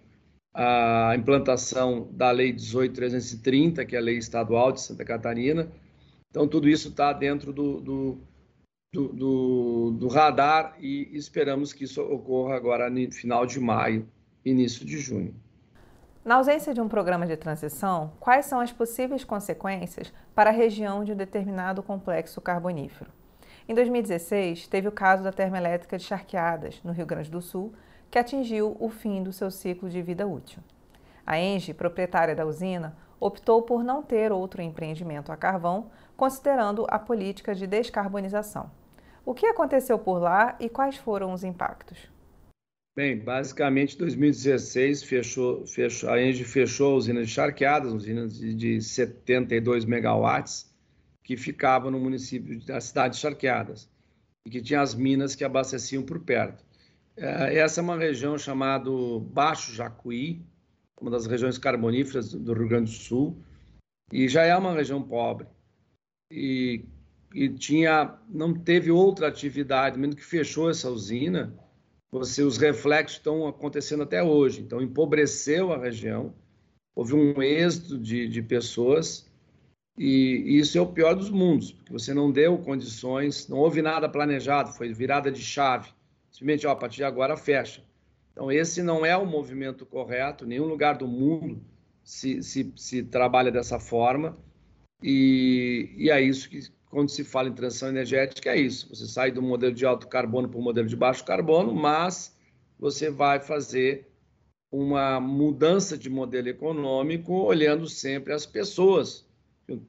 a 0.55 1.15
implantação 1.17 2.09
da 2.13 2.31
Lei 2.31 2.53
18.330, 2.53 3.85
que 3.85 3.97
é 3.97 3.99
a 3.99 4.03
lei 4.03 4.17
estadual 4.17 4.73
de 4.73 4.81
Santa 4.81 5.05
Catarina. 5.05 5.71
Então, 6.31 6.49
tudo 6.49 6.69
isso 6.69 6.89
está 6.89 7.13
dentro 7.13 7.53
do, 7.53 7.81
do 7.81 8.19
do, 8.97 9.09
do, 9.09 9.91
do 9.91 10.09
radar 10.09 10.75
e 10.81 11.11
esperamos 11.13 11.75
que 11.75 11.85
isso 11.85 12.01
ocorra 12.01 12.57
agora 12.57 12.89
no 12.89 13.13
final 13.13 13.45
de 13.45 13.61
maio, 13.61 14.09
início 14.43 14.87
de 14.87 14.99
junho. 14.99 15.35
Na 16.25 16.37
ausência 16.37 16.73
de 16.73 16.81
um 16.81 16.89
programa 16.89 17.27
de 17.27 17.37
transição, 17.37 18.13
quais 18.19 18.47
são 18.47 18.59
as 18.59 18.73
possíveis 18.73 19.23
consequências 19.23 20.13
para 20.35 20.49
a 20.49 20.53
região 20.53 21.05
de 21.05 21.13
um 21.13 21.17
determinado 21.17 21.83
complexo 21.83 22.41
carbonífero? 22.41 23.11
Em 23.69 23.75
2016, 23.75 24.67
teve 24.67 24.89
o 24.89 24.93
caso 24.93 25.23
da 25.23 25.31
termoelétrica 25.31 25.99
de 25.99 26.05
Charqueadas, 26.05 26.81
no 26.83 26.93
Rio 26.93 27.05
Grande 27.05 27.31
do 27.31 27.43
Sul, 27.43 27.75
que 28.11 28.19
atingiu 28.19 28.77
o 28.81 28.89
fim 28.89 29.23
do 29.23 29.33
seu 29.33 29.51
ciclo 29.51 29.91
de 29.91 30.01
vida 30.01 30.27
útil. 30.27 30.63
A 31.27 31.39
Engie, 31.39 31.75
proprietária 31.75 32.35
da 32.35 32.47
usina, 32.47 32.97
optou 33.21 33.61
por 33.63 33.85
não 33.85 34.03
ter 34.03 34.33
outro 34.33 34.63
empreendimento 34.63 35.31
a 35.31 35.37
carvão, 35.37 35.91
considerando 36.17 36.87
a 36.89 36.99
política 36.99 37.55
de 37.55 37.67
descarbonização. 37.67 38.71
O 39.27 39.35
que 39.35 39.45
aconteceu 39.45 39.99
por 39.99 40.21
lá 40.21 40.57
e 40.61 40.69
quais 40.69 40.97
foram 40.97 41.33
os 41.33 41.43
impactos? 41.43 41.99
Bem, 42.97 43.19
basicamente, 43.19 43.99
2016 43.99 45.03
fechou, 45.03 45.67
fechou, 45.67 46.09
a 46.09 46.23
Engie 46.23 46.45
fechou 46.45 46.93
a 46.93 46.97
usina 46.97 47.23
de 47.23 47.29
Charqueadas, 47.29 47.93
usina 47.93 48.29
de, 48.29 48.55
de 48.55 48.81
72 48.81 49.85
megawatts, 49.85 50.73
que 51.25 51.37
ficava 51.37 51.91
no 51.91 51.99
município 51.99 52.65
da 52.65 52.81
cidade 52.81 53.15
de 53.15 53.21
Charqueadas 53.21 53.91
e 54.47 54.51
que 54.51 54.63
tinha 54.63 54.81
as 54.81 54.95
minas 54.95 55.35
que 55.35 55.45
abasteciam 55.45 56.05
por 56.05 56.21
perto. 56.21 56.65
É, 57.17 57.59
essa 57.59 57.81
é 57.81 57.83
uma 57.83 57.99
região 57.99 58.39
chamada 58.39 58.89
Baixo 59.21 59.75
Jacuí, 59.75 60.41
uma 61.01 61.11
das 61.11 61.27
regiões 61.27 61.59
carboníferas 61.59 62.33
do 62.33 62.55
Rio 62.55 62.69
Grande 62.69 62.93
do 62.93 62.97
Sul, 62.97 63.43
e 64.13 64.29
já 64.29 64.45
é 64.45 64.57
uma 64.57 64.73
região 64.73 65.03
pobre. 65.03 65.49
E, 66.31 66.85
e 67.35 67.49
tinha, 67.49 68.15
não 68.29 68.55
teve 68.55 68.91
outra 68.91 69.29
atividade, 69.29 69.99
mesmo 69.99 70.17
que 70.17 70.25
fechou 70.25 70.71
essa 70.71 70.91
usina, 70.91 71.55
você, 72.11 72.43
os 72.43 72.57
reflexos 72.57 73.19
estão 73.19 73.47
acontecendo 73.47 74.03
até 74.03 74.23
hoje. 74.23 74.61
Então, 74.61 74.81
empobreceu 74.81 75.73
a 75.73 75.79
região, 75.79 76.35
houve 76.95 77.15
um 77.15 77.43
êxodo 77.43 77.99
de, 77.99 78.29
de 78.29 78.43
pessoas, 78.43 79.31
e, 79.99 80.43
e 80.47 80.59
isso 80.59 80.77
é 80.77 80.81
o 80.81 80.87
pior 80.87 81.15
dos 81.15 81.31
mundos, 81.31 81.73
porque 81.73 81.93
você 81.93 82.13
não 82.15 82.31
deu 82.31 82.59
condições, 82.59 83.49
não 83.49 83.59
houve 83.59 83.83
nada 83.83 84.09
planejado, 84.09 84.73
foi 84.73 84.93
virada 84.93 85.31
de 85.31 85.43
chave. 85.43 85.91
Simplesmente, 86.31 86.67
ó, 86.67 86.71
a 86.71 86.77
partir 86.77 86.97
de 86.97 87.05
agora 87.05 87.37
fecha. 87.37 87.83
Então, 88.33 88.53
esse 88.53 88.83
não 88.83 89.05
é 89.05 89.17
o 89.17 89.25
movimento 89.25 89.87
correto, 89.87 90.45
nenhum 90.45 90.67
lugar 90.67 90.99
do 90.99 91.09
mundo 91.09 91.63
se, 92.05 92.43
se, 92.43 92.73
se 92.77 93.03
trabalha 93.03 93.51
dessa 93.51 93.81
forma, 93.81 94.37
e, 95.03 95.95
e 95.97 96.11
é 96.11 96.21
isso 96.21 96.49
que, 96.49 96.61
quando 96.97 97.11
se 97.11 97.25
fala 97.25 97.51
em 97.51 97.53
transição 97.53 97.91
energética, 97.91 98.53
é 98.53 98.59
isso. 98.59 98.89
Você 98.89 99.07
sai 99.07 99.31
do 99.31 99.43
modelo 99.43 99.75
de 99.75 99.85
alto 99.85 100.09
carbono 100.09 100.49
para 100.49 100.59
o 100.59 100.63
modelo 100.63 100.89
de 100.89 100.97
baixo 100.97 101.23
carbono, 101.27 101.75
mas 101.75 102.35
você 102.79 103.11
vai 103.11 103.39
fazer 103.39 104.09
uma 104.73 105.21
mudança 105.21 105.99
de 105.99 106.09
modelo 106.09 106.49
econômico 106.49 107.35
olhando 107.35 107.87
sempre 107.87 108.33
as 108.33 108.47
pessoas. 108.47 109.27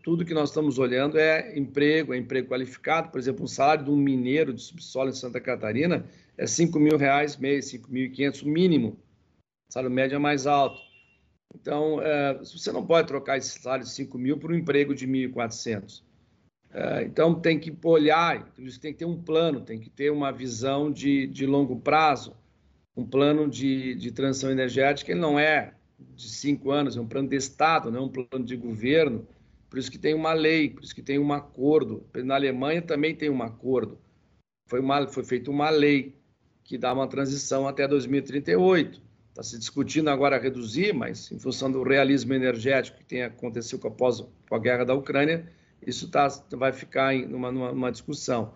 Tudo 0.04 0.26
que 0.26 0.34
nós 0.34 0.50
estamos 0.50 0.80
olhando 0.80 1.18
é 1.18 1.58
emprego, 1.58 2.14
é 2.14 2.18
emprego 2.18 2.50
qualificado. 2.50 3.10
Por 3.10 3.22
exemplo, 3.22 3.46
um 3.46 3.48
salário 3.48 3.86
de 3.86 3.90
um 3.90 3.96
mineiro 3.96 4.54
de 4.54 4.62
subsolo 4.62 5.10
em 5.10 5.14
Santa 5.14 5.40
Catarina 5.40 6.06
é 6.38 6.46
5 6.46 6.78
mil 6.78 6.98
reais 6.98 7.38
mês, 7.38 7.72
5.500 7.72 8.44
mínimo. 8.44 9.00
O 9.70 9.74
salário 9.74 9.96
médio 9.96 10.18
é 10.18 10.20
mais 10.20 10.46
alto. 10.46 10.82
Então, 11.56 12.02
é, 12.02 12.34
você 12.34 12.70
não 12.74 12.86
pode 12.86 13.08
trocar 13.08 13.38
esse 13.38 13.62
salário 13.62 13.86
de 13.86 13.92
5 13.92 14.18
mil 14.18 14.38
por 14.38 14.52
um 14.52 14.56
emprego 14.56 14.94
de 14.94 15.08
1.400. 15.08 16.06
É, 16.72 17.04
então, 17.04 17.34
tem 17.34 17.60
que 17.60 17.76
olhar, 17.84 18.52
tem 18.54 18.94
que 18.94 19.00
ter 19.00 19.06
um 19.06 19.22
plano, 19.22 19.62
tem 19.62 19.80
que 19.80 19.90
ter 19.90 20.12
uma 20.12 20.32
visão 20.32 20.92
de, 20.92 21.28
de 21.28 21.46
longo 21.46 21.80
prazo, 21.80 22.36
um 22.96 23.06
plano 23.06 23.50
de, 23.50 23.96
de 23.96 24.12
transição 24.12 24.52
energética. 24.52 25.12
Ele 25.12 25.20
não 25.20 25.40
é 25.40 25.74
de 26.00 26.30
cinco 26.30 26.72
anos, 26.72 26.98
é 26.98 27.02
um 27.02 27.08
plano 27.08 27.30
de 27.30 27.36
Estado, 27.36 27.92
não 27.92 28.00
é 28.00 28.04
um 28.04 28.10
plano 28.10 28.46
de 28.46 28.56
governo. 28.56 29.28
Por 29.70 29.80
isso 29.80 29.92
que 29.92 29.98
tem 29.98 30.14
uma 30.14 30.34
lei, 30.34 30.70
por 30.70 30.84
isso 30.84 30.96
que 30.96 31.02
tem 31.02 31.20
um 31.20 31.34
acordo. 31.34 32.06
Na 32.24 32.36
Alemanha 32.36 32.82
também 32.82 33.16
tem 33.16 33.30
um 33.30 33.42
acordo. 33.42 33.98
Foi, 34.68 34.80
uma, 34.80 35.08
foi 35.08 35.24
feita 35.24 35.50
uma 35.50 35.70
lei 35.70 36.16
que 36.64 36.78
dá 36.78 36.94
uma 36.94 37.08
transição 37.08 37.68
até 37.68 37.88
2038. 37.88 39.02
Está 39.30 39.44
se 39.44 39.58
discutindo 39.58 40.10
agora 40.10 40.40
reduzir, 40.40 40.94
mas 40.94 41.32
em 41.32 41.40
função 41.40 41.72
do 41.72 41.84
realismo 41.84 42.34
energético 42.34 42.98
que 42.98 43.06
tem 43.06 43.24
acontecido 43.24 43.80
com 43.80 43.88
a, 43.88 43.92
pós, 43.92 44.22
com 44.50 44.56
a 44.56 44.60
guerra 44.60 44.84
da 44.84 44.94
Ucrânia, 44.94 45.48
isso 45.86 46.10
tá, 46.10 46.28
vai 46.52 46.72
ficar 46.72 47.14
em 47.14 47.26
numa, 47.26 47.52
numa, 47.52 47.92
discussão. 47.92 48.54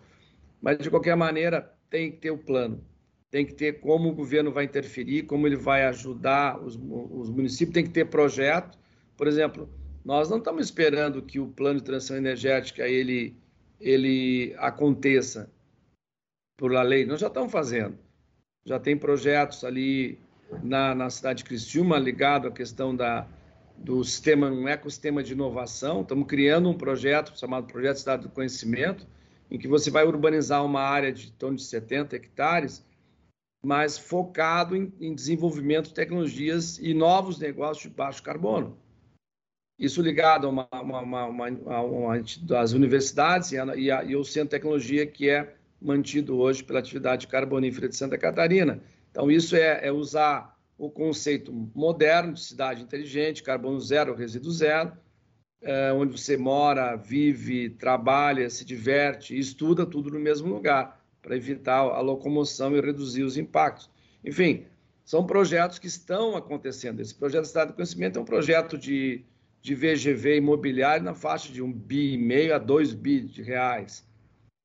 Mas, 0.61 0.77
de 0.77 0.89
qualquer 0.89 1.15
maneira, 1.15 1.73
tem 1.89 2.11
que 2.11 2.17
ter 2.17 2.31
o 2.31 2.37
plano, 2.37 2.83
tem 3.29 3.45
que 3.45 3.53
ter 3.53 3.79
como 3.79 4.09
o 4.09 4.15
governo 4.15 4.51
vai 4.51 4.65
interferir, 4.65 5.23
como 5.23 5.47
ele 5.47 5.55
vai 5.55 5.85
ajudar 5.85 6.61
os, 6.61 6.75
os 6.75 7.29
municípios, 7.29 7.73
tem 7.73 7.83
que 7.83 7.91
ter 7.91 8.05
projeto. 8.05 8.77
Por 9.17 9.27
exemplo, 9.27 9.69
nós 10.03 10.29
não 10.29 10.37
estamos 10.37 10.65
esperando 10.65 11.21
que 11.21 11.39
o 11.39 11.47
plano 11.47 11.79
de 11.79 11.85
transição 11.85 12.17
energética 12.17 12.87
ele 12.87 13.35
ele 13.79 14.53
aconteça 14.59 15.51
por 16.55 16.71
lei, 16.71 17.05
nós 17.05 17.19
já 17.19 17.27
estamos 17.27 17.51
fazendo. 17.51 17.97
Já 18.63 18.79
tem 18.79 18.95
projetos 18.95 19.63
ali 19.63 20.19
na, 20.61 20.93
na 20.93 21.09
cidade 21.09 21.39
de 21.39 21.45
Criciúma 21.45 21.97
ligado 21.97 22.47
à 22.47 22.51
questão 22.51 22.95
da, 22.95 23.27
do 23.83 24.03
sistema, 24.03 24.49
um 24.49 24.67
ecossistema 24.67 25.23
de 25.23 25.33
inovação. 25.33 26.01
Estamos 26.01 26.27
criando 26.27 26.69
um 26.69 26.77
projeto 26.77 27.37
chamado 27.37 27.67
Projeto 27.67 27.97
Cidade 27.97 28.23
do 28.23 28.29
Conhecimento, 28.29 29.05
em 29.49 29.57
que 29.57 29.67
você 29.67 29.89
vai 29.89 30.05
urbanizar 30.05 30.63
uma 30.63 30.81
área 30.81 31.11
de 31.11 31.31
torno 31.31 31.57
de 31.57 31.63
70 31.63 32.15
hectares, 32.15 32.85
mas 33.63 33.97
focado 33.97 34.75
em, 34.75 34.93
em 34.99 35.13
desenvolvimento 35.13 35.87
de 35.87 35.93
tecnologias 35.93 36.77
e 36.79 36.93
novos 36.93 37.39
negócios 37.39 37.83
de 37.83 37.95
baixo 37.95 38.23
carbono. 38.23 38.77
Isso 39.77 40.01
ligado 40.01 40.45
a 40.45 40.49
uma, 40.49 40.67
uma, 40.71 41.25
uma, 41.25 41.81
uma, 41.81 42.23
das 42.43 42.71
universidades 42.71 43.51
e, 43.51 43.57
a, 43.57 43.75
e, 43.75 43.91
a, 43.91 44.03
e 44.03 44.15
o 44.15 44.23
Centro 44.23 44.49
de 44.49 44.51
Tecnologia, 44.51 45.07
que 45.07 45.27
é 45.27 45.55
mantido 45.81 46.37
hoje 46.37 46.63
pela 46.63 46.79
atividade 46.79 47.27
carbonífera 47.27 47.89
de 47.89 47.95
Santa 47.95 48.17
Catarina. 48.17 48.79
Então, 49.09 49.31
isso 49.31 49.55
é, 49.55 49.87
é 49.87 49.91
usar 49.91 50.55
o 50.81 50.89
conceito 50.89 51.53
moderno 51.75 52.33
de 52.33 52.41
cidade 52.41 52.81
inteligente, 52.81 53.43
carbono 53.43 53.79
zero, 53.79 54.15
resíduo 54.15 54.51
zero, 54.51 54.91
é, 55.61 55.93
onde 55.93 56.19
você 56.19 56.35
mora, 56.35 56.95
vive, 56.95 57.69
trabalha, 57.69 58.49
se 58.49 58.65
diverte 58.65 59.37
estuda 59.37 59.85
tudo 59.85 60.09
no 60.09 60.19
mesmo 60.19 60.51
lugar, 60.51 60.99
para 61.21 61.37
evitar 61.37 61.81
a 61.81 62.01
locomoção 62.01 62.75
e 62.75 62.81
reduzir 62.81 63.21
os 63.21 63.37
impactos. 63.37 63.91
Enfim, 64.25 64.65
são 65.05 65.23
projetos 65.23 65.77
que 65.77 65.85
estão 65.85 66.35
acontecendo. 66.35 66.99
Esse 66.99 67.13
projeto 67.13 67.45
Cidade 67.45 67.71
do 67.71 67.75
Conhecimento 67.75 68.17
é 68.17 68.21
um 68.23 68.25
projeto 68.25 68.75
de, 68.75 69.23
de 69.61 69.75
VGV 69.75 70.37
imobiliário 70.37 71.05
na 71.05 71.13
faixa 71.13 71.53
de 71.53 71.61
um 71.61 71.71
bi 71.71 72.13
e 72.13 72.17
meio 72.17 72.55
a 72.55 72.57
dois 72.57 72.91
bi 72.91 73.21
de 73.21 73.43
reais. 73.43 74.03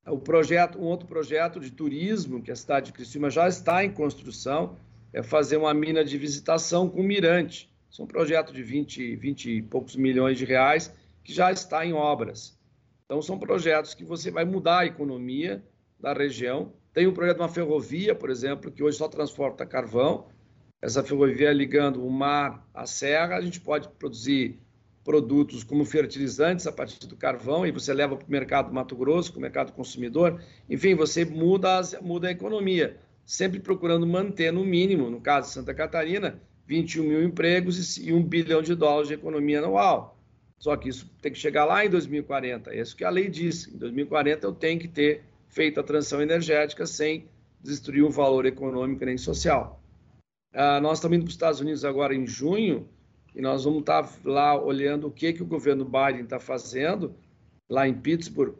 O 0.07 0.17
projeto, 0.17 0.79
um 0.79 0.85
outro 0.85 1.07
projeto 1.07 1.59
de 1.59 1.69
turismo 1.69 2.41
que 2.41 2.49
a 2.49 2.55
cidade 2.55 2.87
de 2.87 2.93
Criciúma 2.93 3.29
já 3.29 3.47
está 3.47 3.85
em 3.85 3.91
construção 3.91 4.77
é 5.17 5.23
fazer 5.23 5.57
uma 5.57 5.73
mina 5.73 6.05
de 6.05 6.15
visitação 6.15 6.87
com 6.87 7.01
mirante. 7.01 7.73
Isso 7.89 8.03
é 8.03 8.05
um 8.05 8.07
projeto 8.07 8.53
de 8.53 8.61
20, 8.61 9.15
20 9.15 9.51
e 9.51 9.61
poucos 9.63 9.95
milhões 9.95 10.37
de 10.37 10.45
reais 10.45 10.93
que 11.23 11.33
já 11.33 11.51
está 11.51 11.83
em 11.83 11.91
obras. 11.91 12.55
Então, 13.05 13.19
são 13.19 13.39
projetos 13.39 13.95
que 13.95 14.03
você 14.03 14.29
vai 14.29 14.45
mudar 14.45 14.79
a 14.79 14.85
economia 14.85 15.63
da 15.99 16.13
região. 16.13 16.71
Tem 16.93 17.07
um 17.07 17.13
projeto 17.13 17.37
de 17.37 17.41
uma 17.41 17.49
ferrovia, 17.49 18.13
por 18.13 18.29
exemplo, 18.29 18.69
que 18.69 18.83
hoje 18.83 18.99
só 18.99 19.07
transporta 19.07 19.65
carvão. 19.65 20.27
Essa 20.79 21.03
ferrovia 21.03 21.51
ligando 21.51 22.05
o 22.05 22.11
mar 22.11 22.69
à 22.71 22.85
serra, 22.85 23.37
a 23.37 23.41
gente 23.41 23.59
pode 23.59 23.89
produzir 23.89 24.59
produtos 25.03 25.63
como 25.63 25.83
fertilizantes 25.83 26.67
a 26.67 26.71
partir 26.71 27.07
do 27.07 27.15
carvão 27.15 27.65
e 27.65 27.71
você 27.71 27.91
leva 27.91 28.15
para 28.15 28.27
o 28.27 28.29
mercado 28.31 28.71
Mato 28.71 28.95
Grosso, 28.95 29.31
para 29.31 29.39
o 29.39 29.41
mercado 29.41 29.71
consumidor. 29.71 30.39
Enfim, 30.69 30.93
você 30.93 31.25
muda, 31.25 31.81
muda 32.03 32.27
a 32.27 32.31
economia, 32.31 32.99
sempre 33.27 33.59
procurando 33.59 34.07
manter 34.07 34.53
no 34.53 34.63
mínimo, 34.63 35.09
no 35.09 35.19
caso 35.19 35.49
de 35.49 35.53
Santa 35.53 35.73
Catarina, 35.73 36.41
21 36.65 37.03
mil 37.03 37.21
empregos 37.21 37.97
e 37.97 38.13
1 38.13 38.23
bilhão 38.23 38.61
de 38.61 38.73
dólares 38.73 39.09
de 39.09 39.15
economia 39.15 39.59
anual. 39.59 40.17
Só 40.57 40.77
que 40.77 40.87
isso 40.87 41.11
tem 41.21 41.33
que 41.33 41.37
chegar 41.37 41.65
lá 41.65 41.85
em 41.85 41.89
2040. 41.89 42.71
É 42.71 42.79
isso 42.79 42.95
que 42.95 43.03
a 43.03 43.09
lei 43.09 43.29
diz. 43.29 43.67
Em 43.67 43.77
2040 43.77 44.47
eu 44.47 44.53
tenho 44.53 44.79
que 44.79 44.87
ter 44.87 45.25
feito 45.49 45.77
a 45.77 45.83
transição 45.83 46.21
energética 46.21 46.85
sem 46.85 47.27
destruir 47.61 48.03
o 48.03 48.09
valor 48.09 48.45
econômico 48.45 49.03
nem 49.03 49.17
social. 49.17 49.83
Ah, 50.53 50.79
nós 50.79 50.97
estamos 50.97 51.17
indo 51.17 51.23
para 51.23 51.29
os 51.29 51.35
Estados 51.35 51.59
Unidos 51.59 51.83
agora 51.83 52.15
em 52.15 52.25
junho 52.25 52.87
e 53.35 53.41
nós 53.41 53.65
vamos 53.65 53.81
estar 53.81 54.09
lá 54.23 54.59
olhando 54.59 55.07
o 55.07 55.11
que, 55.11 55.33
que 55.33 55.43
o 55.43 55.45
governo 55.45 55.83
Biden 55.83 56.23
está 56.23 56.39
fazendo 56.39 57.13
lá 57.69 57.87
em 57.87 57.93
Pittsburgh, 57.93 58.55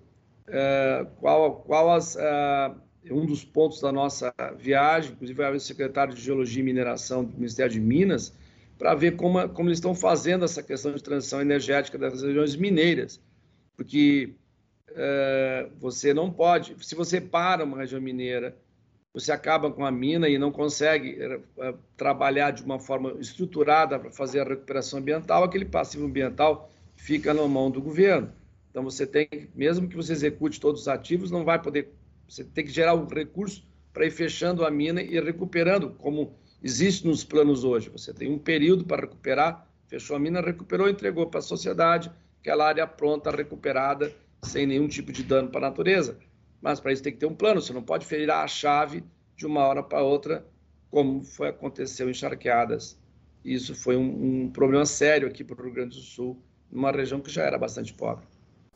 ah, 0.49 1.07
qual, 1.19 1.61
qual 1.61 1.91
as, 1.93 2.15
uh, 2.15 2.86
um 3.11 3.25
dos 3.25 3.43
pontos 3.43 3.81
da 3.81 3.91
nossa 3.91 4.33
viagem, 4.57 5.11
inclusive 5.11 5.37
vai 5.37 5.55
o 5.55 5.59
secretário 5.59 6.13
de 6.13 6.21
Geologia 6.21 6.61
e 6.61 6.65
Mineração 6.65 7.23
do 7.23 7.33
Ministério 7.33 7.73
de 7.73 7.79
Minas, 7.79 8.33
para 8.77 8.93
ver 8.93 9.15
como, 9.15 9.49
como 9.49 9.69
eles 9.69 9.77
estão 9.77 9.95
fazendo 9.95 10.45
essa 10.45 10.61
questão 10.61 10.93
de 10.93 11.01
transição 11.01 11.41
energética 11.41 11.97
das 11.97 12.21
regiões 12.21 12.55
mineiras. 12.55 13.19
Porque 13.75 14.35
uh, 14.91 15.71
você 15.79 16.13
não 16.13 16.31
pode, 16.31 16.75
se 16.85 16.95
você 16.95 17.19
para 17.19 17.63
uma 17.63 17.77
região 17.77 18.01
mineira, 18.01 18.55
você 19.13 19.31
acaba 19.31 19.71
com 19.71 19.83
a 19.83 19.91
mina 19.91 20.29
e 20.29 20.37
não 20.37 20.51
consegue 20.51 21.17
uh, 21.23 21.77
trabalhar 21.95 22.51
de 22.51 22.63
uma 22.63 22.79
forma 22.79 23.15
estruturada 23.19 23.97
para 23.99 24.11
fazer 24.11 24.41
a 24.41 24.43
recuperação 24.43 24.99
ambiental, 24.99 25.43
aquele 25.43 25.65
passivo 25.65 26.05
ambiental 26.05 26.69
fica 26.95 27.33
na 27.33 27.47
mão 27.47 27.71
do 27.71 27.81
governo. 27.81 28.31
Então 28.69 28.83
você 28.83 29.07
tem, 29.07 29.27
mesmo 29.55 29.87
que 29.87 29.95
você 29.95 30.13
execute 30.13 30.59
todos 30.59 30.81
os 30.81 30.87
ativos, 30.87 31.31
não 31.31 31.43
vai 31.43 31.59
poder 31.59 31.91
você 32.27 32.43
tem 32.43 32.65
que 32.65 32.71
gerar 32.71 32.93
o 32.93 33.03
um 33.03 33.07
recurso 33.07 33.65
para 33.93 34.05
ir 34.05 34.11
fechando 34.11 34.65
a 34.65 34.69
mina 34.69 35.01
e 35.01 35.19
recuperando, 35.19 35.91
como 35.91 36.35
existe 36.61 37.07
nos 37.07 37.23
planos 37.23 37.63
hoje. 37.63 37.89
Você 37.89 38.13
tem 38.13 38.31
um 38.31 38.37
período 38.37 38.85
para 38.85 39.01
recuperar, 39.01 39.67
fechou 39.87 40.15
a 40.15 40.19
mina, 40.19 40.41
recuperou, 40.41 40.89
entregou 40.89 41.27
para 41.27 41.39
a 41.39 41.43
sociedade, 41.43 42.11
aquela 42.39 42.67
área 42.67 42.85
pronta, 42.85 43.31
recuperada, 43.31 44.13
sem 44.43 44.65
nenhum 44.65 44.87
tipo 44.87 45.11
de 45.11 45.23
dano 45.23 45.49
para 45.49 45.65
a 45.65 45.69
natureza. 45.69 46.17
Mas 46.61 46.79
para 46.79 46.91
isso 46.91 47.03
tem 47.03 47.13
que 47.13 47.19
ter 47.19 47.25
um 47.25 47.35
plano, 47.35 47.61
você 47.61 47.73
não 47.73 47.83
pode 47.83 48.05
virar 48.05 48.43
a 48.43 48.47
chave 48.47 49.03
de 49.35 49.45
uma 49.45 49.65
hora 49.65 49.81
para 49.81 50.01
outra, 50.01 50.45
como 50.89 51.23
foi 51.23 51.49
aconteceu 51.49 52.09
em 52.09 52.13
Charqueadas. 52.13 52.99
Isso 53.43 53.75
foi 53.75 53.95
um, 53.95 54.45
um 54.45 54.51
problema 54.51 54.85
sério 54.85 55.27
aqui 55.27 55.43
para 55.43 55.59
o 55.59 55.63
Rio 55.63 55.73
Grande 55.73 55.95
do 55.95 56.03
Sul, 56.03 56.41
numa 56.71 56.91
região 56.91 57.21
que 57.21 57.31
já 57.31 57.43
era 57.43 57.57
bastante 57.57 57.93
pobre. 57.93 58.25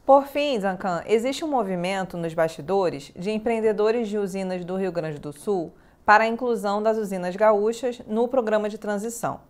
Por 0.05 0.25
fim, 0.25 0.59
Zancan, 0.59 1.03
existe 1.05 1.45
um 1.45 1.47
movimento 1.47 2.17
nos 2.17 2.33
bastidores 2.33 3.11
de 3.15 3.29
empreendedores 3.29 4.09
de 4.09 4.17
usinas 4.17 4.65
do 4.65 4.75
Rio 4.75 4.91
Grande 4.91 5.19
do 5.19 5.31
Sul 5.31 5.71
para 6.03 6.23
a 6.23 6.27
inclusão 6.27 6.81
das 6.81 6.97
usinas 6.97 7.35
gaúchas 7.35 8.01
no 8.07 8.27
programa 8.27 8.67
de 8.67 8.79
transição. 8.79 9.41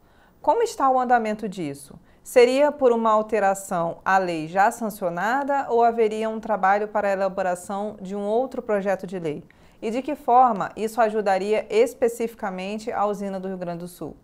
Como 0.41 0.61
está 0.61 0.89
o 0.89 0.99
andamento 0.99 1.47
disso? 1.47 1.97
Seria 2.21 2.69
por 2.69 2.91
uma 2.91 3.09
alteração 3.09 3.99
à 4.03 4.17
lei 4.17 4.47
já 4.47 4.69
sancionada 4.71 5.67
ou 5.69 5.83
haveria 5.83 6.29
um 6.29 6.39
trabalho 6.39 6.89
para 6.89 7.07
a 7.07 7.13
elaboração 7.13 7.95
de 8.01 8.13
um 8.13 8.21
outro 8.21 8.61
projeto 8.61 9.07
de 9.07 9.17
lei? 9.17 9.43
E 9.81 9.89
de 9.89 10.01
que 10.01 10.15
forma 10.15 10.71
isso 10.75 10.99
ajudaria 10.99 11.65
especificamente 11.69 12.91
a 12.91 13.05
usina 13.05 13.39
do 13.39 13.47
Rio 13.47 13.57
Grande 13.57 13.79
do 13.79 13.87
Sul? 13.87 14.17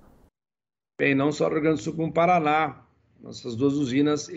Bem, 1.00 1.16
não 1.16 1.32
só 1.32 1.48
o 1.48 1.50
Rio 1.50 1.62
Grande 1.62 1.78
do 1.78 1.84
Sul, 1.84 1.96
como 1.96 2.10
o 2.10 2.14
Paraná. 2.14 2.84
Nossas 3.20 3.56
duas 3.56 3.74
usinas. 3.74 4.30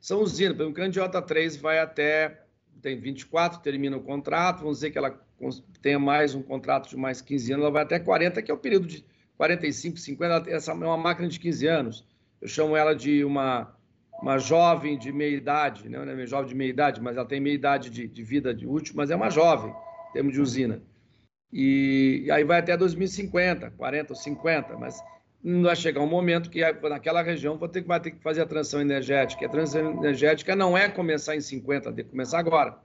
São 0.00 0.22
usinas, 0.22 0.56
por 0.56 0.62
exemplo, 0.62 0.74
Candiota 0.74 1.20
3 1.20 1.56
vai 1.56 1.78
até, 1.78 2.42
tem 2.80 2.98
24, 2.98 3.60
termina 3.60 3.96
o 3.96 4.02
contrato, 4.02 4.60
vamos 4.60 4.76
dizer 4.78 4.90
que 4.90 4.98
ela 4.98 5.18
tenha 5.82 5.98
mais 5.98 6.34
um 6.34 6.42
contrato 6.42 6.88
de 6.88 6.96
mais 6.96 7.20
15 7.20 7.52
anos, 7.52 7.64
ela 7.64 7.72
vai 7.72 7.82
até 7.82 7.98
40, 7.98 8.42
que 8.42 8.50
é 8.50 8.54
o 8.54 8.58
período 8.58 8.86
de 8.86 9.04
45, 9.36 9.98
50, 9.98 10.50
essa 10.50 10.72
é 10.72 10.74
uma 10.74 10.96
máquina 10.96 11.28
de 11.28 11.38
15 11.38 11.66
anos. 11.66 12.04
Eu 12.40 12.48
chamo 12.48 12.76
ela 12.76 12.94
de 12.94 13.24
uma, 13.24 13.74
uma 14.20 14.38
jovem 14.38 14.98
de 14.98 15.12
meia 15.12 15.36
idade, 15.36 15.88
né? 15.88 16.04
não 16.04 16.12
é 16.12 16.26
jovem 16.26 16.48
de 16.48 16.54
meia 16.54 16.70
idade, 16.70 17.00
mas 17.00 17.16
ela 17.16 17.26
tem 17.26 17.40
meia 17.40 17.54
idade 17.54 17.90
de, 17.90 18.06
de 18.06 18.22
vida 18.22 18.52
de 18.52 18.66
útil, 18.66 18.94
mas 18.96 19.10
é 19.10 19.16
uma 19.16 19.30
jovem, 19.30 19.72
em 20.10 20.12
termos 20.12 20.32
de 20.32 20.40
usina. 20.40 20.82
E, 21.52 22.22
e 22.26 22.30
aí 22.30 22.44
vai 22.44 22.58
até 22.58 22.76
2050, 22.76 23.70
40 23.70 24.12
ou 24.12 24.16
50, 24.16 24.76
mas 24.76 25.00
vai 25.42 25.76
chegar 25.76 26.00
um 26.00 26.08
momento 26.08 26.50
que 26.50 26.60
naquela 26.88 27.22
região 27.22 27.56
vai 27.56 27.68
ter, 27.68 27.82
vai 27.82 28.00
ter 28.00 28.10
que 28.12 28.22
fazer 28.22 28.42
a 28.42 28.46
transição 28.46 28.80
energética. 28.80 29.46
A 29.46 29.48
transição 29.48 29.92
energética 29.92 30.56
não 30.56 30.76
é 30.76 30.88
começar 30.88 31.36
em 31.36 31.40
50, 31.40 31.92
tem 31.92 32.04
que 32.04 32.10
começar 32.10 32.38
agora. 32.38 32.78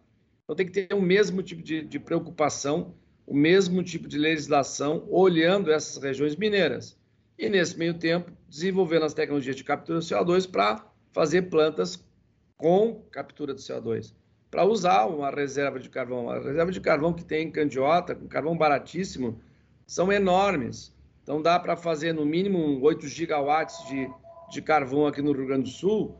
Então 0.44 0.56
tem 0.56 0.66
que 0.66 0.72
ter 0.72 0.94
o 0.94 1.02
mesmo 1.02 1.42
tipo 1.42 1.64
de, 1.64 1.82
de 1.82 2.00
preocupação, 2.00 2.94
o 3.26 3.34
mesmo 3.34 3.82
tipo 3.82 4.08
de 4.08 4.18
legislação, 4.18 5.08
olhando 5.10 5.72
essas 5.72 6.02
regiões 6.02 6.36
mineiras. 6.36 6.98
E 7.38 7.50
nesse 7.50 7.78
meio 7.78 7.96
tempo, 7.96 8.32
desenvolvendo 8.48 9.06
as 9.06 9.14
tecnologias 9.14 9.56
de 9.56 9.64
captura 9.64 10.00
do 10.00 10.06
CO2 10.06 10.50
para 10.50 10.86
fazer 11.12 11.44
plantas 11.44 12.04
com 12.58 13.02
captura 13.12 13.54
do 13.54 13.60
CO2. 13.60 14.14
Para 14.52 14.66
usar 14.66 15.06
uma 15.06 15.32
reserva 15.32 15.80
de 15.80 15.90
carvão. 15.90 16.30
A 16.30 16.40
reserva 16.40 16.72
de 16.72 16.80
carvão 16.80 17.12
que 17.12 17.26
tem 17.26 17.48
em 17.48 17.52
Candiota, 17.52 18.14
com 18.14 18.28
carvão 18.28 18.56
baratíssimo, 18.56 19.42
são 19.88 20.12
enormes. 20.12 20.93
Então 21.24 21.42
dá 21.42 21.58
para 21.58 21.76
fazer 21.76 22.14
no 22.14 22.26
mínimo 22.26 22.82
8 22.82 23.08
gigawatts 23.08 23.88
de, 23.88 24.10
de 24.52 24.62
carvão 24.62 25.08
aqui 25.08 25.22
no 25.22 25.32
Rio 25.32 25.48
Grande 25.48 25.64
do 25.64 25.70
Sul, 25.70 26.18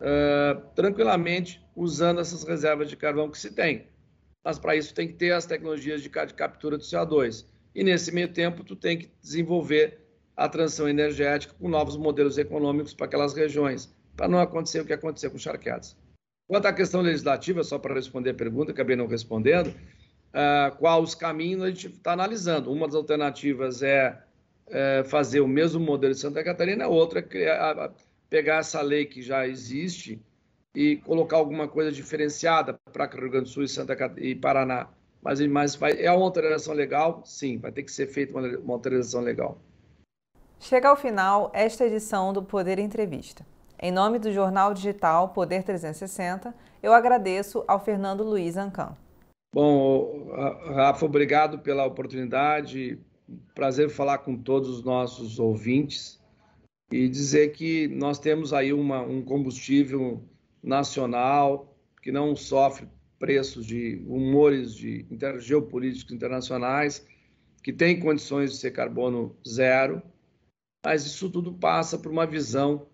uh, 0.00 0.60
tranquilamente 0.74 1.62
usando 1.76 2.20
essas 2.20 2.42
reservas 2.42 2.88
de 2.88 2.96
carvão 2.96 3.30
que 3.30 3.38
se 3.38 3.54
tem. 3.54 3.86
Mas 4.42 4.58
para 4.58 4.74
isso 4.74 4.94
tem 4.94 5.08
que 5.08 5.14
ter 5.14 5.32
as 5.32 5.44
tecnologias 5.44 6.00
de, 6.00 6.08
de 6.08 6.34
captura 6.34 6.78
do 6.78 6.82
CO2. 6.82 7.44
E 7.74 7.84
nesse 7.84 8.10
meio 8.12 8.32
tempo 8.32 8.64
tu 8.64 8.74
tem 8.74 8.98
que 8.98 9.10
desenvolver 9.20 10.00
a 10.34 10.48
transição 10.48 10.88
energética 10.88 11.54
com 11.58 11.68
novos 11.68 11.96
modelos 11.96 12.38
econômicos 12.38 12.94
para 12.94 13.06
aquelas 13.06 13.34
regiões, 13.34 13.94
para 14.16 14.28
não 14.28 14.38
acontecer 14.38 14.80
o 14.80 14.86
que 14.86 14.92
aconteceu 14.92 15.30
com 15.30 15.38
charqueadas. 15.38 15.96
Quanto 16.48 16.66
à 16.66 16.72
questão 16.72 17.00
legislativa, 17.02 17.62
só 17.64 17.78
para 17.78 17.94
responder 17.94 18.30
a 18.30 18.34
pergunta, 18.34 18.70
acabei 18.70 18.96
não 18.96 19.06
respondendo, 19.06 19.68
uh, 19.68 20.74
qual 20.78 21.02
os 21.02 21.14
caminhos 21.14 21.62
a 21.62 21.68
gente 21.68 21.88
está 21.88 22.12
analisando. 22.12 22.72
Uma 22.72 22.86
das 22.86 22.94
alternativas 22.94 23.82
é 23.82 24.22
é, 24.68 25.04
fazer 25.04 25.40
o 25.40 25.48
mesmo 25.48 25.80
modelo 25.80 26.12
de 26.12 26.20
Santa 26.20 26.42
Catarina, 26.42 26.88
outra 26.88 27.20
é 27.20 27.22
criar, 27.22 27.92
pegar 28.28 28.58
essa 28.58 28.80
lei 28.82 29.06
que 29.06 29.22
já 29.22 29.46
existe 29.46 30.20
e 30.74 30.96
colocar 30.96 31.36
alguma 31.36 31.68
coisa 31.68 31.90
diferenciada 31.90 32.78
para 32.92 33.06
Rio 33.06 33.30
Grande 33.30 33.44
do 33.44 33.48
Sul 33.48 33.62
e, 33.62 33.68
Santa 33.68 33.96
e 34.18 34.34
Paraná. 34.34 34.88
Mas, 35.22 35.44
mas 35.46 35.74
vai, 35.74 35.92
é 36.02 36.12
uma 36.12 36.24
alteração 36.24 36.74
legal? 36.74 37.22
Sim, 37.24 37.58
vai 37.58 37.72
ter 37.72 37.82
que 37.82 37.90
ser 37.90 38.06
feita 38.06 38.36
uma, 38.36 38.46
uma 38.58 38.74
alteração 38.74 39.20
legal. 39.20 39.58
Chega 40.60 40.88
ao 40.88 40.96
final 40.96 41.50
esta 41.54 41.84
edição 41.84 42.32
do 42.32 42.42
Poder 42.42 42.78
Entrevista. 42.78 43.44
Em 43.80 43.92
nome 43.92 44.18
do 44.18 44.32
jornal 44.32 44.72
digital 44.72 45.30
Poder 45.30 45.62
360, 45.62 46.54
eu 46.82 46.92
agradeço 46.92 47.64
ao 47.66 47.78
Fernando 47.78 48.22
Luiz 48.22 48.56
Ancan. 48.56 48.96
Bom, 49.54 50.28
Rafa, 50.74 51.04
obrigado 51.04 51.58
pela 51.58 51.84
oportunidade. 51.84 52.98
Prazer 53.54 53.90
falar 53.90 54.18
com 54.18 54.36
todos 54.36 54.68
os 54.68 54.84
nossos 54.84 55.38
ouvintes 55.38 56.20
e 56.90 57.08
dizer 57.08 57.52
que 57.52 57.88
nós 57.88 58.18
temos 58.18 58.52
aí 58.52 58.72
uma, 58.72 59.00
um 59.00 59.22
combustível 59.22 60.22
nacional 60.62 61.76
que 62.02 62.12
não 62.12 62.36
sofre 62.36 62.88
preços 63.18 63.66
de 63.66 64.02
humores 64.06 64.74
de 64.74 65.06
geopolíticos 65.38 66.12
internacionais, 66.12 67.06
que 67.62 67.72
tem 67.72 67.98
condições 67.98 68.52
de 68.52 68.58
ser 68.58 68.70
carbono 68.70 69.36
zero, 69.46 70.02
mas 70.84 71.04
isso 71.04 71.28
tudo 71.30 71.52
passa 71.52 71.98
por 71.98 72.12
uma 72.12 72.26
visão 72.26 72.86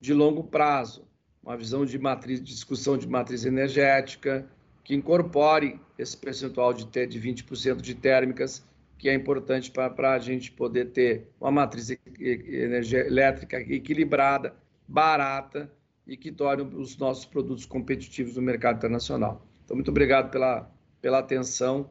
de 0.00 0.14
longo 0.14 0.44
prazo, 0.44 1.04
uma 1.42 1.56
visão 1.56 1.84
de 1.84 1.98
matriz, 1.98 2.40
discussão 2.40 2.96
de 2.96 3.08
matriz 3.08 3.44
energética, 3.44 4.48
que 4.84 4.94
incorpore 4.94 5.80
esse 5.98 6.16
percentual 6.16 6.72
de, 6.72 6.84
de 6.84 7.20
20% 7.20 7.80
de 7.80 7.94
térmicas, 7.94 8.64
que 9.00 9.08
é 9.08 9.14
importante 9.14 9.70
para 9.70 10.12
a 10.12 10.18
gente 10.18 10.52
poder 10.52 10.92
ter 10.92 11.32
uma 11.40 11.50
matriz 11.50 11.88
energia 12.20 13.06
elétrica 13.06 13.58
equilibrada, 13.58 14.54
barata 14.86 15.72
e 16.06 16.18
que 16.18 16.30
torne 16.30 16.62
os 16.76 16.98
nossos 16.98 17.24
produtos 17.24 17.64
competitivos 17.64 18.36
no 18.36 18.42
mercado 18.42 18.76
internacional. 18.76 19.46
Então, 19.64 19.74
muito 19.74 19.90
obrigado 19.90 20.30
pela, 20.30 20.70
pela 21.00 21.18
atenção 21.18 21.90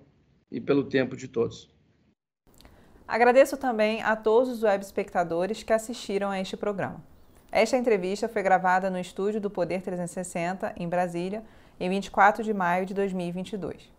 e 0.51 0.61
pelo 0.61 0.83
tempo 0.83 1.17
de 1.17 1.27
todos. 1.27 1.73
Agradeço 3.07 3.57
também 3.57 4.03
a 4.03 4.15
todos 4.15 4.49
os 4.49 4.61
web 4.61 4.83
espectadores 4.83 5.63
que 5.63 5.73
assistiram 5.73 6.29
a 6.29 6.39
este 6.39 6.55
programa. 6.55 7.03
Esta 7.51 7.75
entrevista 7.75 8.29
foi 8.29 8.43
gravada 8.43 8.87
no 8.91 8.99
estúdio 8.99 9.41
do 9.41 9.49
Poder 9.49 9.81
360, 9.81 10.75
em 10.77 10.87
Brasília, 10.87 11.43
em 11.79 11.89
24 11.89 12.43
de 12.43 12.53
maio 12.53 12.85
de 12.85 12.93
2022. 12.93 13.98